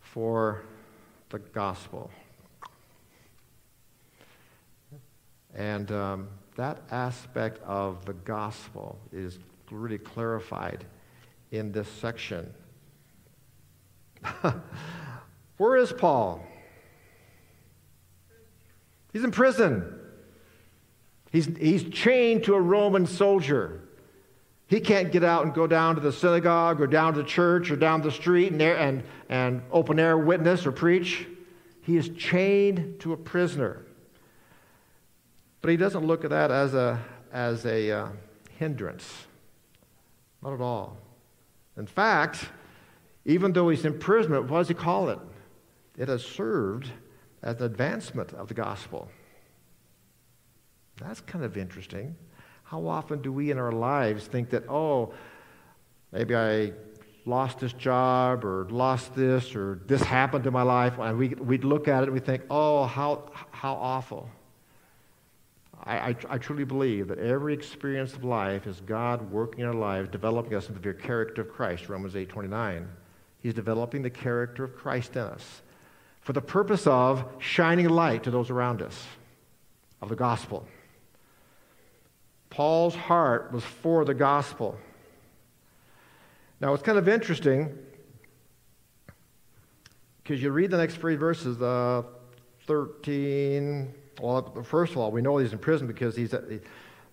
[0.00, 0.62] for
[1.30, 2.10] the gospel.
[5.54, 9.38] And um, that aspect of the gospel is
[9.70, 10.84] really clarified
[11.50, 12.52] in this section.
[15.56, 16.44] Where is Paul?
[19.12, 20.00] He's in prison.
[21.34, 23.80] He's, he's chained to a Roman soldier.
[24.68, 27.72] He can't get out and go down to the synagogue or down to the church
[27.72, 31.26] or down the street and, and, and open air witness or preach.
[31.82, 33.84] He is chained to a prisoner.
[35.60, 38.08] But he doesn't look at that as a, as a uh,
[38.56, 39.12] hindrance.
[40.40, 40.96] Not at all.
[41.76, 42.48] In fact,
[43.24, 45.18] even though he's in prison, what does he call it?
[45.98, 46.92] It has served
[47.42, 49.08] as an advancement of the gospel.
[50.96, 52.14] That's kind of interesting.
[52.62, 55.12] How often do we in our lives think that, oh,
[56.12, 56.72] maybe I
[57.26, 60.98] lost this job or lost this or this happened to my life?
[60.98, 64.30] And we, we'd look at it and we think, oh, how, how awful.
[65.84, 69.74] I, I, I, truly believe that every experience of life is God working in our
[69.74, 72.88] lives, developing us into the character of Christ, Romans 8 29.
[73.40, 75.60] He's developing the character of Christ in us
[76.22, 79.04] for the purpose of shining light to those around us
[80.00, 80.66] of the gospel.
[82.54, 84.78] Paul's heart was for the gospel.
[86.60, 87.76] Now, it's kind of interesting
[90.22, 92.02] because you read the next three verses, uh,
[92.68, 96.32] 13, well, first of all, we know he's in prison because he's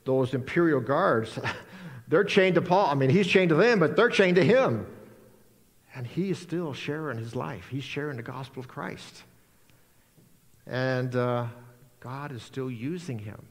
[0.05, 1.39] those imperial guards.
[2.07, 2.91] they're chained to Paul.
[2.91, 4.85] I mean, he's chained to them, but they're chained to him.
[5.95, 7.67] And he is still sharing his life.
[7.67, 9.23] He's sharing the gospel of Christ.
[10.67, 11.47] And uh,
[11.99, 13.47] God is still using him.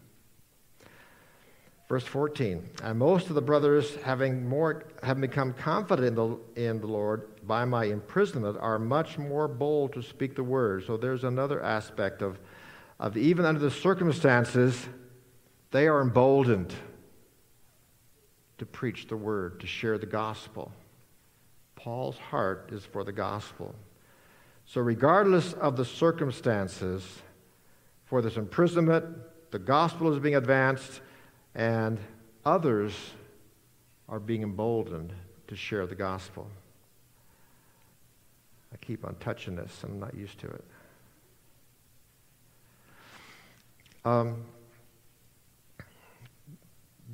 [1.90, 6.80] Verse 14, and most of the brothers, having, more, having become confident in the, in
[6.80, 10.86] the Lord by my imprisonment, are much more bold to speak the word.
[10.86, 12.38] So there's another aspect of
[13.00, 14.86] of even under the circumstances,
[15.70, 16.72] they are emboldened
[18.58, 20.70] to preach the word, to share the gospel.
[21.76, 23.74] Paul's heart is for the gospel.
[24.66, 27.02] So, regardless of the circumstances
[28.04, 29.06] for this imprisonment,
[29.50, 31.00] the gospel is being advanced,
[31.54, 31.98] and
[32.44, 32.94] others
[34.08, 35.12] are being emboldened
[35.48, 36.48] to share the gospel.
[38.72, 40.64] I keep on touching this, I'm not used to it.
[44.04, 44.44] Um,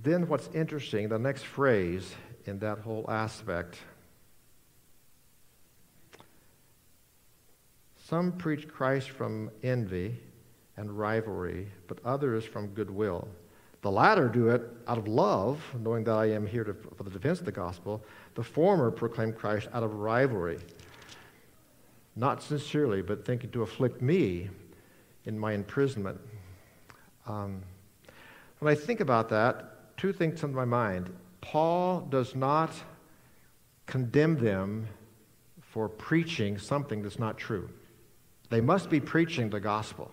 [0.03, 3.79] then, what's interesting, the next phrase in that whole aspect
[8.09, 10.17] some preach Christ from envy
[10.77, 13.27] and rivalry, but others from goodwill.
[13.87, 17.11] The latter do it out of love, knowing that I am here to, for the
[17.11, 18.03] defense of the gospel.
[18.35, 20.59] The former proclaim Christ out of rivalry,
[22.17, 24.51] not sincerely, but thinking to afflict me
[25.27, 26.21] in my imprisonment.
[27.29, 27.63] Um,
[28.59, 31.15] when I think about that, two things come to my mind.
[31.41, 32.73] Paul does not
[33.87, 34.89] condemn them
[35.61, 37.71] for preaching something that's not true.
[38.51, 40.11] They must be preaching the gospel.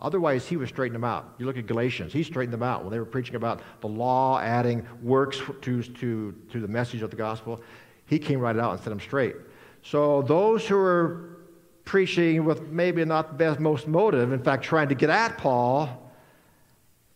[0.00, 1.34] Otherwise, he would straighten them out.
[1.38, 4.40] You look at Galatians, he straightened them out when they were preaching about the law
[4.40, 7.60] adding works to, to, to the message of the gospel.
[8.06, 9.36] He came right out and set them straight.
[9.82, 11.38] So, those who are
[11.84, 16.12] preaching with maybe not the best, most motive, in fact, trying to get at Paul,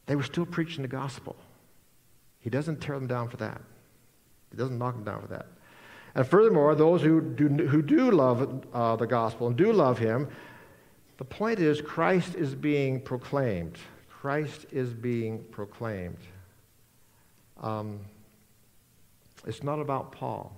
[0.06, 1.36] they were still preaching the gospel.
[2.40, 3.60] He doesn't tear them down for that,
[4.50, 5.46] he doesn't knock them down for that.
[6.14, 10.28] And furthermore, those who do, who do love uh, the gospel and do love him,
[11.18, 13.76] the point is Christ is being proclaimed.
[14.08, 16.18] Christ is being proclaimed.
[17.60, 18.00] Um,
[19.46, 20.56] it's not about Paul.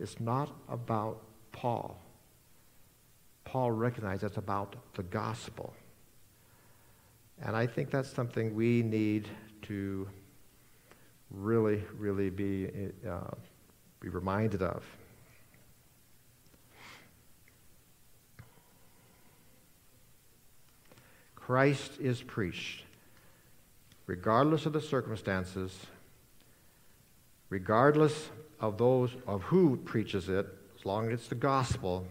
[0.00, 1.98] It's not about Paul.
[3.44, 5.74] Paul recognized it's about the gospel.
[7.42, 9.28] And I think that's something we need
[9.62, 10.08] to
[11.30, 13.30] really, really be, uh,
[14.00, 14.82] be reminded of.
[21.48, 22.82] Christ is preached,
[24.04, 25.74] regardless of the circumstances,
[27.48, 28.28] regardless
[28.60, 30.46] of those of who preaches it,
[30.78, 32.06] as long as it's the gospel,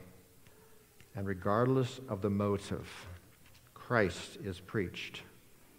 [1.16, 2.90] and regardless of the motive.
[3.76, 5.22] Christ is preached.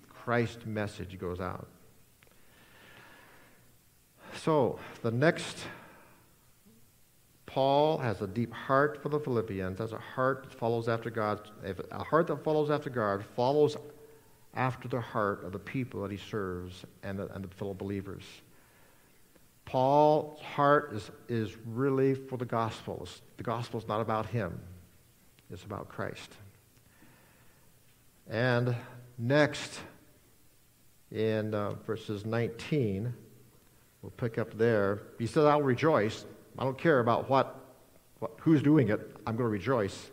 [0.09, 1.67] Christ's message goes out.
[4.37, 5.59] So, the next,
[7.59, 11.41] Paul has a deep heart for the Philippians, has a heart that follows after God.
[11.91, 13.77] A heart that follows after God follows
[14.55, 18.23] after the heart of the people that he serves and the, and the fellow believers.
[19.65, 23.09] Paul's heart is, is really for the gospel.
[23.39, 24.61] The gospel is not about him,
[25.51, 26.31] it's about Christ.
[28.31, 28.77] And
[29.19, 29.81] next,
[31.11, 33.13] in uh, verses 19,
[34.01, 35.01] We'll pick up there.
[35.19, 36.25] He says, I'll rejoice.
[36.59, 37.57] I don't care about what,
[38.19, 39.01] what, who's doing it.
[39.27, 40.11] I'm going to rejoice.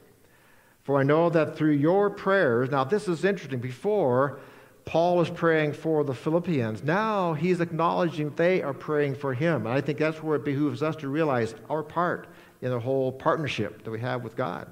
[0.83, 3.59] For I know that through your prayers, now this is interesting.
[3.59, 4.39] Before,
[4.85, 6.83] Paul is praying for the Philippians.
[6.83, 9.65] Now he's acknowledging they are praying for him.
[9.65, 12.27] And I think that's where it behooves us to realize our part
[12.61, 14.67] in the whole partnership that we have with God.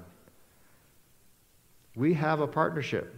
[1.96, 3.12] We have a partnership.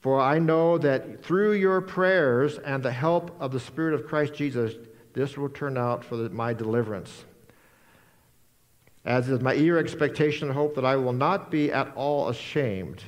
[0.00, 4.34] For I know that through your prayers and the help of the Spirit of Christ
[4.34, 4.74] Jesus,
[5.12, 7.24] this will turn out for the, my deliverance.
[9.04, 13.02] As is my eager expectation and hope that I will not be at all ashamed,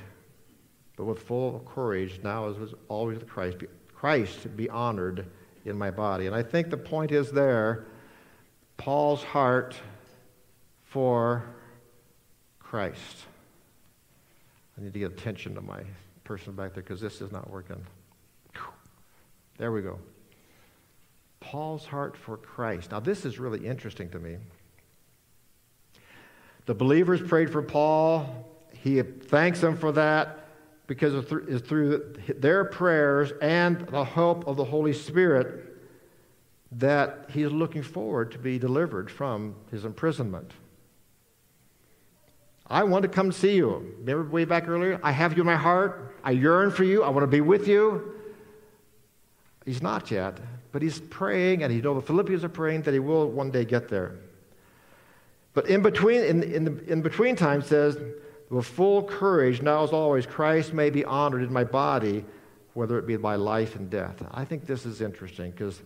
[0.96, 5.26] but with full courage, now as was always with Christ, be, Christ be honored
[5.64, 6.26] in my body.
[6.26, 7.86] And I think the point is there
[8.76, 9.76] Paul's heart
[10.84, 11.44] for
[12.58, 13.26] Christ.
[14.78, 15.82] I need to get attention to my
[16.24, 17.84] person back there because this is not working.
[19.58, 19.98] There we go.
[21.40, 22.90] Paul's heart for Christ.
[22.90, 24.36] Now, this is really interesting to me.
[26.66, 28.46] The believers prayed for Paul.
[28.72, 30.46] He thanks them for that
[30.86, 31.14] because
[31.48, 35.66] it's through their prayers and the help of the Holy Spirit
[36.72, 40.52] that he's looking forward to be delivered from his imprisonment.
[42.66, 43.94] I want to come see you.
[43.98, 45.00] Remember way back earlier?
[45.02, 46.14] I have you in my heart.
[46.22, 47.02] I yearn for you.
[47.02, 48.14] I want to be with you.
[49.64, 50.38] He's not yet,
[50.72, 53.64] but he's praying, and he know the Philippians are praying that he will one day
[53.64, 54.16] get there.
[55.52, 57.98] But in between, in, in, the, in between time says,
[58.50, 62.24] with full courage, now as always, Christ may be honored in my body,
[62.74, 64.22] whether it be by life and death.
[64.30, 65.80] I think this is interesting because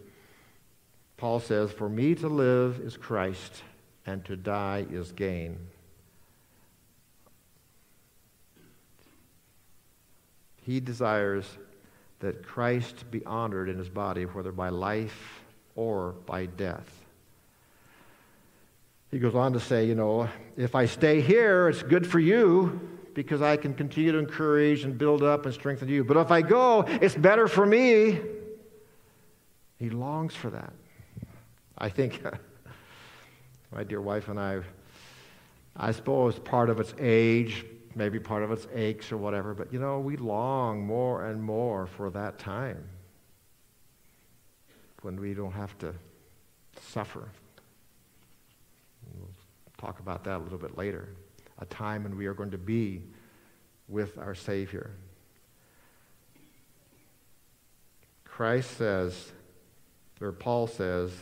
[1.16, 3.62] Paul says, For me to live is Christ,
[4.06, 5.58] and to die is gain.
[10.62, 11.46] He desires
[12.24, 15.42] that Christ be honored in his body, whether by life
[15.76, 16.90] or by death.
[19.10, 22.80] He goes on to say, you know, if I stay here, it's good for you
[23.12, 26.02] because I can continue to encourage and build up and strengthen you.
[26.02, 28.20] But if I go, it's better for me.
[29.78, 30.72] He longs for that.
[31.76, 32.22] I think
[33.70, 34.60] my dear wife and I,
[35.76, 39.78] I suppose part of its age, maybe part of its aches or whatever, but you
[39.78, 42.82] know, we long more and more for that time
[45.02, 45.94] when we don't have to
[46.80, 47.28] suffer.
[49.14, 49.28] We'll
[49.78, 51.08] talk about that a little bit later.
[51.58, 53.02] A time when we are going to be
[53.88, 54.90] with our Savior.
[58.24, 59.32] Christ says,
[60.20, 61.12] or Paul says,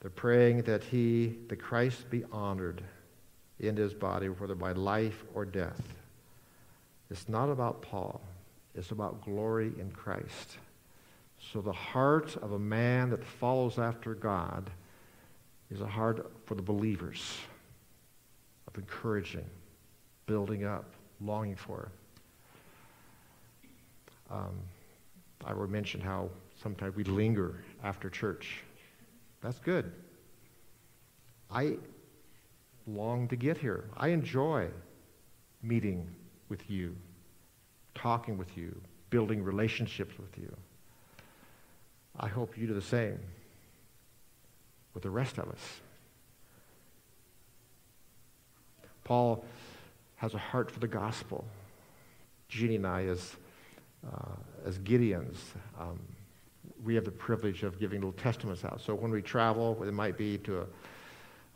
[0.00, 2.82] they're praying that he, the Christ, be honored
[3.60, 5.82] in his body, whether by life or death.
[7.10, 8.20] It's not about Paul,
[8.74, 10.58] it's about glory in Christ.
[11.52, 14.70] So the heart of a man that follows after God
[15.70, 17.38] is a heart for the believers
[18.66, 19.44] of encouraging,
[20.26, 20.84] building up,
[21.20, 21.90] longing for.
[24.30, 24.58] Um,
[25.44, 26.28] I would mention how
[26.60, 28.62] sometimes we linger after church.
[29.40, 29.92] That's good.
[31.50, 31.76] I
[32.88, 33.84] long to get here.
[33.96, 34.68] I enjoy
[35.62, 36.08] meeting
[36.48, 36.96] with you,
[37.94, 38.80] talking with you,
[39.10, 40.54] building relationships with you.
[42.18, 43.18] I hope you do the same
[44.94, 45.80] with the rest of us.
[49.04, 49.44] Paul
[50.16, 51.44] has a heart for the gospel.
[52.48, 53.36] Jeannie and I, as,
[54.06, 54.34] uh,
[54.66, 55.36] as Gideons,
[55.78, 55.98] um,
[56.84, 58.80] we have the privilege of giving little testaments out.
[58.80, 60.66] So when we travel, it might be to a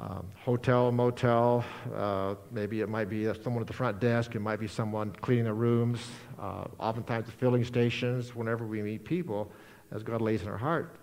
[0.01, 1.65] um, hotel, motel,
[1.95, 5.45] uh, maybe it might be someone at the front desk, it might be someone cleaning
[5.45, 6.01] the rooms,
[6.41, 9.51] uh, oftentimes the filling stations, whenever we meet people,
[9.93, 10.97] as God lays in our heart,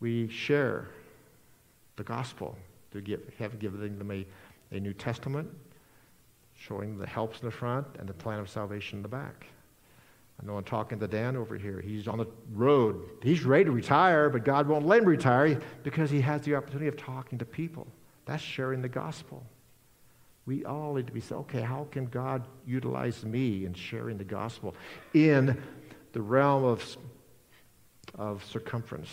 [0.00, 0.88] we share
[1.96, 2.56] the gospel
[2.92, 4.26] to give, have given them a,
[4.70, 5.48] a New Testament,
[6.54, 9.46] showing the helps in the front and the plan of salvation in the back.
[10.40, 11.80] I know I'm talking to Dan over here.
[11.80, 13.08] He's on the road.
[13.22, 16.88] He's ready to retire, but God won't let him retire because he has the opportunity
[16.88, 17.86] of talking to people.
[18.26, 19.44] That's sharing the gospel.
[20.44, 24.24] We all need to be saying, okay, how can God utilize me in sharing the
[24.24, 24.74] gospel
[25.14, 25.60] in
[26.12, 26.96] the realm of,
[28.14, 29.10] of circumference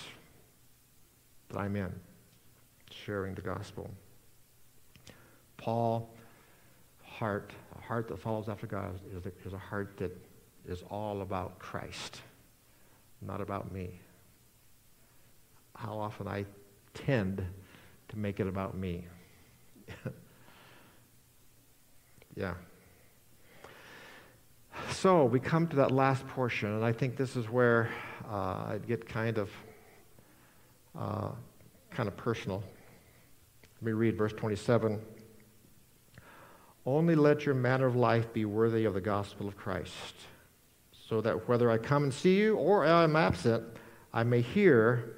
[1.50, 1.92] that I'm in?
[2.92, 3.90] Sharing the gospel.
[5.58, 6.14] Paul,
[7.02, 10.12] heart, a heart that follows after God is a, is a heart that
[10.68, 12.22] is all about Christ,
[13.22, 14.00] not about me.
[15.76, 16.46] How often I
[16.94, 17.46] tend
[18.10, 19.06] to make it about me.
[22.36, 22.54] yeah.
[24.92, 27.90] So we come to that last portion, and I think this is where
[28.30, 29.50] uh, I'd get kind of
[30.98, 31.30] uh,
[31.92, 32.64] kind of personal.
[33.82, 35.00] Let me read verse 27.
[36.86, 40.16] Only let your manner of life be worthy of the gospel of Christ
[41.14, 43.64] so that whether I come and see you or I am absent,
[44.12, 45.14] I may hear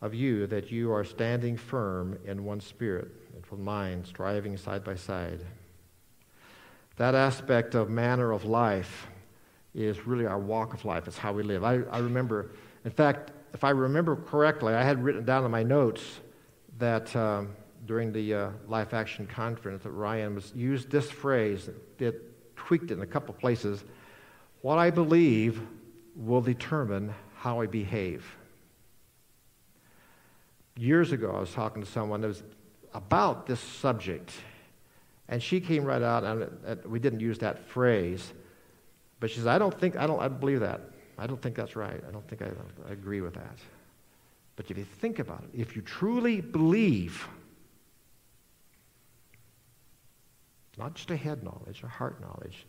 [0.00, 4.84] of you that you are standing firm in one spirit and one mind, striving side
[4.84, 5.40] by side.
[6.94, 9.08] That aspect of manner of life
[9.74, 11.08] is really our walk of life.
[11.08, 11.64] It's how we live.
[11.64, 12.52] I, I remember,
[12.84, 16.20] in fact, if I remember correctly, I had written down in my notes
[16.78, 21.68] that um, during the uh, Life Action Conference that Ryan was used this phrase,
[21.98, 23.82] it tweaked it in a couple places
[24.64, 25.60] what I believe
[26.16, 28.24] will determine how I behave.
[30.74, 32.42] Years ago, I was talking to someone that was
[32.94, 34.32] about this subject,
[35.28, 38.32] and she came right out, and we didn't use that phrase,
[39.20, 40.80] but she said, I don't think, I don't, I don't believe that.
[41.18, 42.02] I don't think that's right.
[42.08, 42.48] I don't think I,
[42.88, 43.58] I agree with that.
[44.56, 47.28] But if you think about it, if you truly believe,
[50.78, 52.64] not just a head knowledge, a heart knowledge,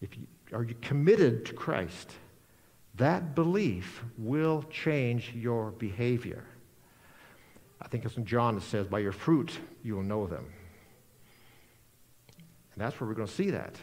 [0.00, 2.12] if you, are you committed to Christ?
[2.94, 6.44] That belief will change your behavior.
[7.80, 10.44] I think it's in John it says, by your fruit you will know them.
[12.74, 13.76] And that's where we're going to see that.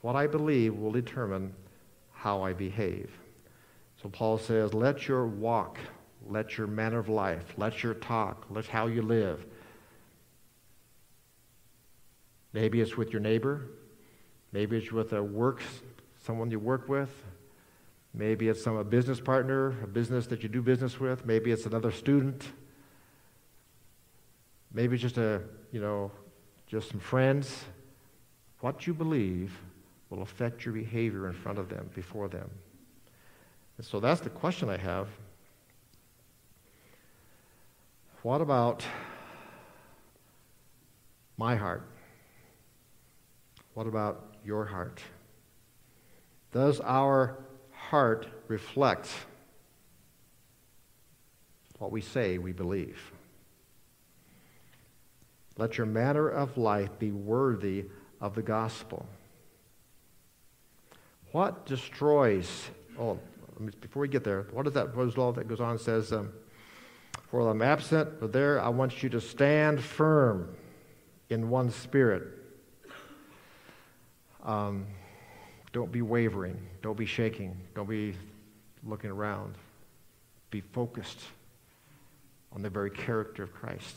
[0.00, 1.54] What I believe will determine
[2.12, 3.10] how I behave.
[4.02, 5.78] So Paul says, let your walk,
[6.26, 9.44] let your manner of life, let your talk, let how you live
[12.52, 13.62] Maybe it's with your neighbor.
[14.52, 15.62] Maybe it's with a work,
[16.24, 17.10] someone you work with.
[18.14, 21.24] Maybe it's some a business partner, a business that you do business with.
[21.24, 22.44] Maybe it's another student.
[24.74, 26.10] Maybe just a, you know,
[26.66, 27.64] just some friends.
[28.60, 29.58] What you believe
[30.10, 32.50] will affect your behavior in front of them, before them.
[33.78, 35.08] And so that's the question I have.
[38.22, 38.84] What about
[41.38, 41.91] my heart?
[43.74, 45.00] What about your heart?
[46.52, 47.38] Does our
[47.70, 49.08] heart reflect
[51.78, 53.12] what we say we believe?
[55.56, 57.86] Let your manner of life be worthy
[58.20, 59.06] of the gospel.
[61.32, 62.68] What destroys,
[62.98, 63.18] oh,
[63.80, 66.32] before we get there, what is that Rose law that goes on and says, um,
[67.30, 70.54] For I'm absent, but there I want you to stand firm
[71.30, 72.41] in one spirit.
[74.42, 74.86] Um,
[75.72, 76.58] don't be wavering.
[76.82, 77.56] Don't be shaking.
[77.74, 78.14] Don't be
[78.84, 79.54] looking around.
[80.50, 81.20] Be focused
[82.52, 83.96] on the very character of Christ,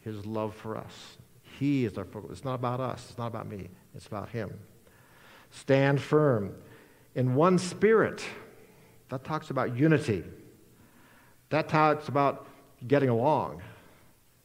[0.00, 1.16] his love for us.
[1.58, 2.30] He is our focus.
[2.32, 3.06] It's not about us.
[3.08, 3.68] It's not about me.
[3.94, 4.58] It's about him.
[5.50, 6.54] Stand firm
[7.14, 8.22] in one spirit.
[9.08, 10.24] That talks about unity.
[11.48, 12.46] That talks about
[12.86, 13.62] getting along.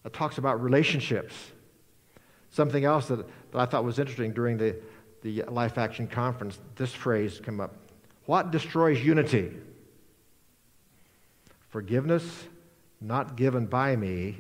[0.04, 1.34] That talks about relationships.
[2.50, 3.18] Something else that,
[3.52, 4.78] that I thought was interesting during the,
[5.24, 7.74] the Life Action Conference, this phrase came up.
[8.26, 9.52] What destroys unity?
[11.70, 12.46] Forgiveness
[13.00, 14.38] not given by me,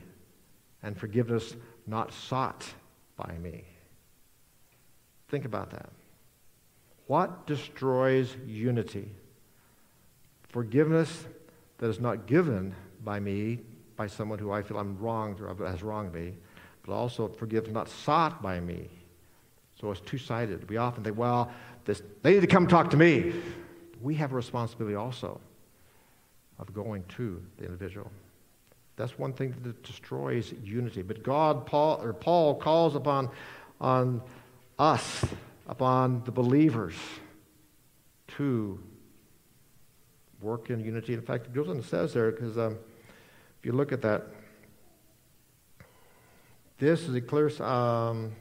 [0.83, 1.55] and forgiveness
[1.87, 2.65] not sought
[3.15, 3.63] by me.
[5.29, 5.89] Think about that.
[7.07, 9.09] What destroys unity?
[10.49, 11.25] Forgiveness
[11.77, 13.59] that is not given by me,
[13.95, 16.33] by someone who I feel I'm wronged or has wronged me,
[16.85, 18.89] but also forgiveness not sought by me.
[19.83, 20.69] So it's two sided.
[20.69, 21.51] We often think, well,
[21.83, 23.33] this, they need to come talk to me.
[24.01, 25.41] We have a responsibility also
[26.57, 28.09] of going to the individual.
[28.95, 31.01] That's one thing that destroys unity.
[31.01, 33.29] But God, Paul, or Paul calls upon
[33.81, 34.21] on
[34.79, 35.25] us
[35.67, 36.95] upon the believers
[38.37, 38.79] to
[40.39, 41.13] work in unity.
[41.13, 42.77] In fact, it goes on and says there, because um,
[43.59, 44.27] if you look at that,
[46.77, 48.31] this is a clear, um,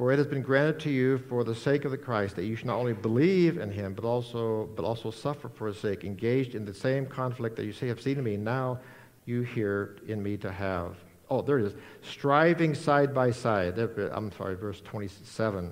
[0.00, 2.56] for it has been granted to you for the sake of the Christ that you
[2.56, 6.54] should not only believe in him, but also, but also suffer for his sake, engaged
[6.54, 8.80] in the same conflict that you say have seen in me, now
[9.26, 10.96] you hear in me to have.
[11.28, 11.74] Oh, there it is.
[12.00, 13.78] Striving side by side.
[13.78, 15.70] Uh, I'm sorry, verse 27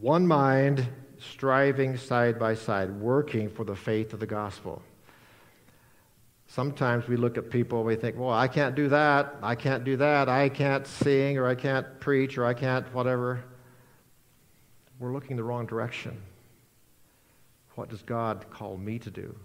[0.00, 0.88] one mind,
[1.18, 4.80] striving side by side, working for the faith of the gospel.
[6.48, 9.84] Sometimes we look at people and we think, well, I can't do that, I can't
[9.84, 13.44] do that, I can't sing, or I can't preach, or I can't whatever.
[14.98, 16.18] We're looking the wrong direction.
[17.74, 19.36] What does God call me to do?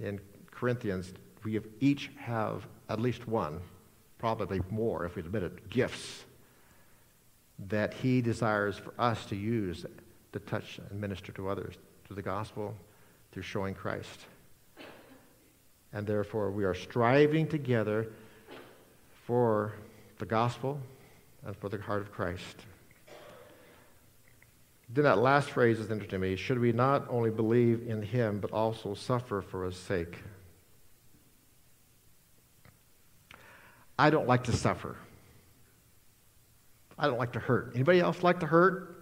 [0.00, 0.20] In
[0.50, 1.12] Corinthians,
[1.42, 3.60] we have each have at least one,
[4.18, 6.24] probably more if we admit it, gifts
[7.68, 9.84] that He desires for us to use
[10.32, 11.74] to touch and minister to others
[12.06, 12.74] through the gospel,
[13.32, 14.26] through showing Christ.
[15.94, 18.08] And therefore, we are striving together
[19.26, 19.72] for
[20.18, 20.80] the gospel
[21.46, 22.56] and for the heart of Christ.
[24.88, 26.36] Then that last phrase is interesting to me.
[26.36, 30.18] Should we not only believe in him, but also suffer for his sake?
[33.96, 34.96] I don't like to suffer.
[36.98, 37.72] I don't like to hurt.
[37.74, 38.96] Anybody else like to hurt?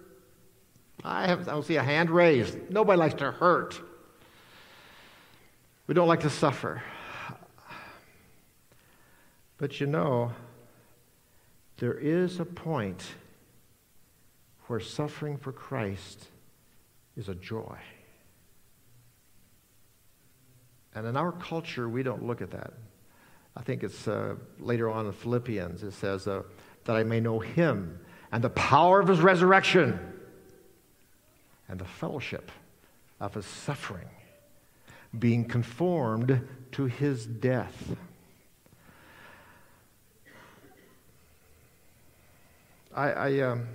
[1.03, 2.69] I, I don't see a hand raised.
[2.69, 3.81] Nobody likes to hurt.
[5.87, 6.81] We don't like to suffer.
[9.57, 10.31] But you know,
[11.77, 13.03] there is a point
[14.67, 16.27] where suffering for Christ
[17.15, 17.77] is a joy.
[20.95, 22.73] And in our culture, we don't look at that.
[23.55, 26.43] I think it's uh, later on in Philippians, it says, uh,
[26.85, 27.99] that I may know him
[28.31, 29.99] and the power of his resurrection
[31.67, 32.51] and the fellowship
[33.19, 34.09] of his suffering,
[35.17, 37.95] being conformed to his death.
[42.95, 43.67] I, I, um,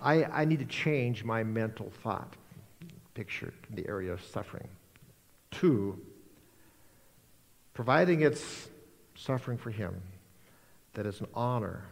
[0.00, 2.34] I, I need to change my mental thought
[3.14, 4.68] picture in the area of suffering
[5.52, 5.98] to
[7.74, 8.68] providing it's
[9.14, 10.00] suffering for him
[10.94, 11.84] that it's an honor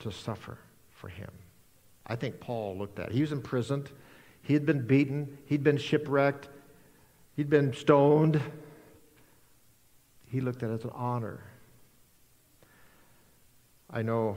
[0.00, 0.58] to suffer
[0.92, 1.30] for him.
[2.06, 3.12] I think Paul looked at it.
[3.12, 3.90] He was imprisoned.
[4.44, 5.38] He had been beaten.
[5.46, 6.48] He'd been shipwrecked.
[7.34, 8.40] He'd been stoned.
[10.28, 11.40] He looked at it as an honor.
[13.90, 14.36] I know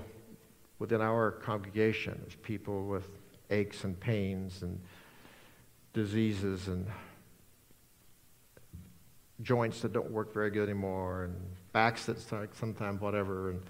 [0.79, 3.07] within our congregation, there's people with
[3.49, 4.79] aches and pains and
[5.93, 6.87] diseases and
[9.41, 11.35] joints that don't work very good anymore and
[11.73, 12.19] backs that
[12.55, 13.61] sometimes whatever and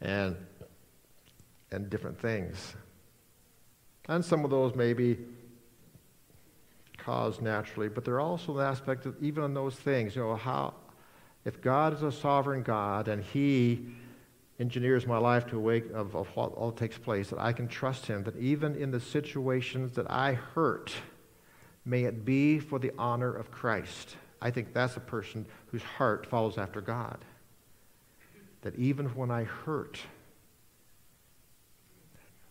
[0.00, 0.36] and
[1.70, 2.74] and different things.
[4.08, 4.92] And some of those may
[7.04, 10.22] be caused naturally, but there are also the aspect of even in those things, you
[10.22, 10.74] know, how,
[11.44, 13.86] if God is a sovereign God and He
[14.58, 17.68] engineers my life to a way of, of what all takes place, that I can
[17.68, 20.92] trust Him, that even in the situations that I hurt,
[21.84, 24.16] may it be for the honor of Christ.
[24.40, 27.18] I think that's a person whose heart follows after God.
[28.62, 29.98] That even when I hurt,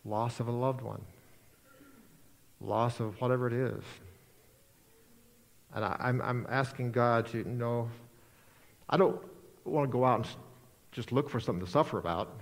[0.06, 1.02] loss of a loved one,
[2.62, 3.84] loss of whatever it is,
[5.76, 7.90] and I, am I'm, I'm asking God to, know,
[8.90, 9.20] I don't
[9.66, 10.28] want to go out and
[10.92, 12.38] just look for something to suffer about.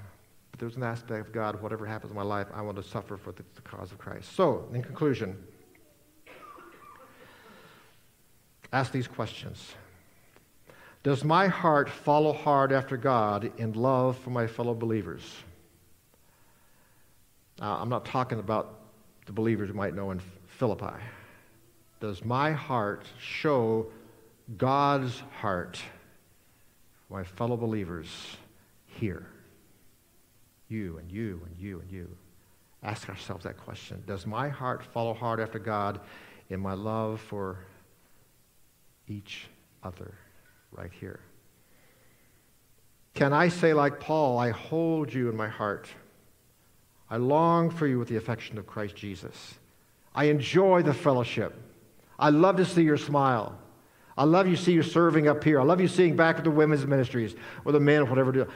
[0.52, 3.18] But there's an aspect of God, whatever happens in my life, I want to suffer
[3.18, 4.36] for the, the cause of Christ.
[4.36, 5.42] So, in conclusion,
[8.74, 9.74] ask these questions
[11.04, 15.24] Does my heart follow hard after God in love for my fellow believers?
[17.60, 18.80] Now, I'm not talking about
[19.28, 21.00] the believers you might know in Philippi.
[22.02, 23.86] Does my heart show
[24.58, 25.80] God's heart
[27.08, 28.10] for my fellow believers
[28.88, 29.28] here?
[30.68, 32.10] You and you and you and you.
[32.82, 34.02] Ask ourselves that question.
[34.08, 36.00] Does my heart follow hard after God
[36.50, 37.60] in my love for
[39.08, 39.48] each
[39.84, 40.16] other
[40.72, 41.20] right here?
[43.14, 45.88] Can I say, like Paul, I hold you in my heart?
[47.12, 49.56] I long for you with the affection of Christ Jesus.
[50.16, 51.54] I enjoy the fellowship.
[52.22, 53.58] I love to see your smile.
[54.16, 55.60] I love you see you serving up here.
[55.60, 57.34] I love you seeing back at the women's ministries
[57.66, 58.32] or the men whatever.
[58.32, 58.48] Do,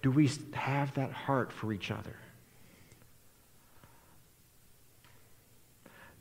[0.00, 2.16] do we have that heart for each other?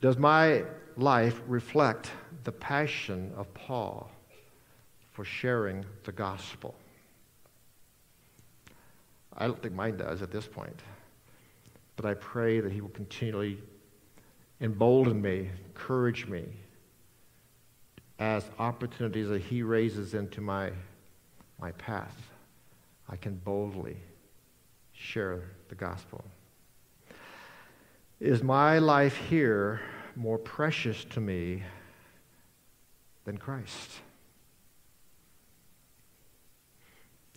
[0.02, 0.66] Does my
[0.98, 2.12] life reflect
[2.44, 4.12] the passion of Paul
[5.14, 6.76] for sharing the gospel?
[9.38, 10.82] I don't think mine does at this point.
[11.96, 13.60] But I pray that he will continually
[14.62, 16.46] embolden me, encourage me
[18.20, 20.72] as opportunities that He raises into my,
[21.60, 22.16] my path.
[23.10, 23.98] I can boldly
[24.94, 26.24] share the gospel.
[28.20, 29.82] Is my life here
[30.16, 31.64] more precious to me
[33.26, 33.92] than Christ?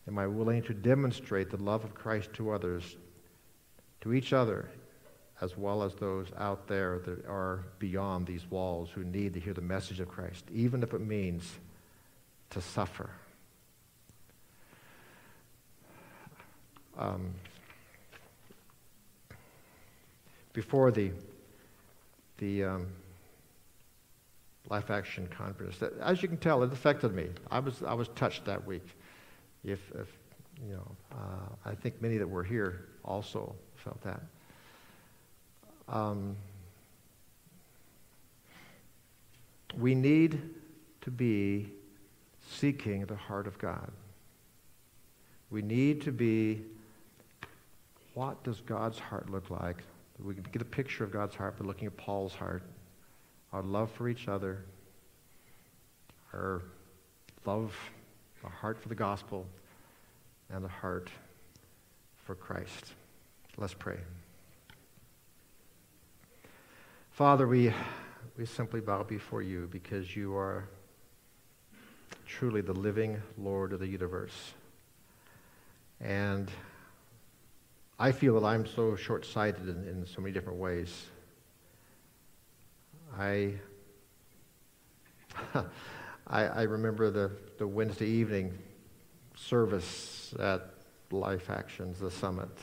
[0.07, 2.97] Am I willing to demonstrate the love of Christ to others,
[4.01, 4.71] to each other,
[5.41, 9.55] as well as those out there that are beyond these walls who need to hear
[9.55, 11.59] the message of Christ, even if it means
[12.51, 13.11] to suffer.
[16.99, 17.32] Um,
[20.53, 21.12] before the
[22.39, 22.86] the um,
[24.68, 27.28] Life Action Conference, as you can tell, it affected me.
[27.51, 28.86] I was I was touched that week.
[29.64, 30.09] If, if
[30.66, 34.20] you know, uh, I think many that were here also felt that.
[35.89, 36.36] Um,
[39.78, 40.41] we need
[41.03, 41.70] to be
[42.47, 43.91] seeking the heart of God.
[45.51, 46.62] We need to be
[48.14, 49.76] what does God's heart look like?
[50.18, 52.64] We can get a picture of God's heart by looking at Paul's heart,
[53.53, 54.64] our love for each other,
[56.32, 56.62] our
[57.47, 57.72] love,
[58.43, 59.47] our heart for the gospel,
[60.51, 61.11] and a heart
[62.24, 62.93] for Christ.
[63.57, 63.99] Let's pray.
[67.19, 67.75] Father, we,
[68.37, 70.69] we simply bow before you because you are
[72.27, 74.53] truly the living Lord of the universe.
[76.01, 76.49] And
[77.99, 81.07] I feel that I'm so short sighted in, in, so many different ways.
[83.19, 83.55] I,
[86.29, 88.57] I, I, remember the, the Wednesday evening
[89.35, 90.71] service at
[91.11, 92.57] Life Actions, the summit.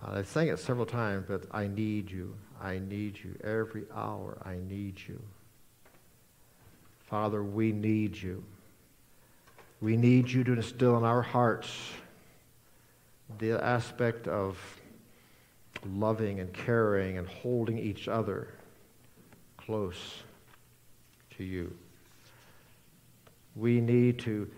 [0.00, 2.36] Uh, I sang it several times, but I need you.
[2.60, 3.36] I need you.
[3.42, 5.20] Every hour, I need you.
[7.00, 8.44] Father, we need you.
[9.80, 11.70] We need you to instill in our hearts
[13.38, 14.58] the aspect of
[15.86, 18.48] loving and caring and holding each other
[19.56, 20.22] close
[21.36, 21.74] to you.
[23.54, 24.50] We need to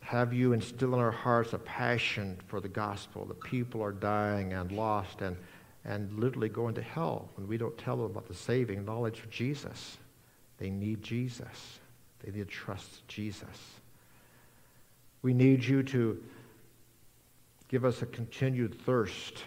[0.00, 4.52] have you instill in our hearts a passion for the gospel The people are dying
[4.52, 5.36] and lost and
[5.84, 9.30] and literally going to hell when we don't tell them about the saving knowledge of
[9.30, 9.98] Jesus.
[10.58, 11.78] They need Jesus.
[12.24, 13.48] They need to trust Jesus.
[15.22, 16.22] We need you to
[17.68, 19.42] give us a continued thirst,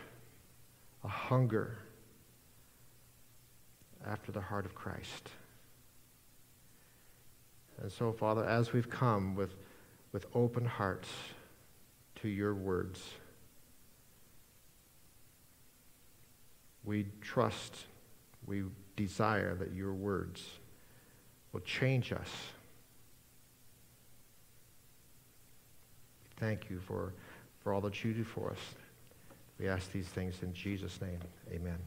[1.03, 1.79] a hunger
[4.05, 5.29] after the heart of Christ.
[7.81, 9.55] And so, Father, as we've come with,
[10.11, 11.09] with open hearts
[12.21, 13.03] to your words,
[16.87, 17.75] We trust,
[18.45, 18.63] we
[18.95, 20.41] desire that your words
[21.51, 22.29] will change us.
[26.37, 27.13] Thank you for,
[27.61, 28.59] for all that you do for us.
[29.59, 31.19] We ask these things in Jesus' name.
[31.51, 31.77] Amen.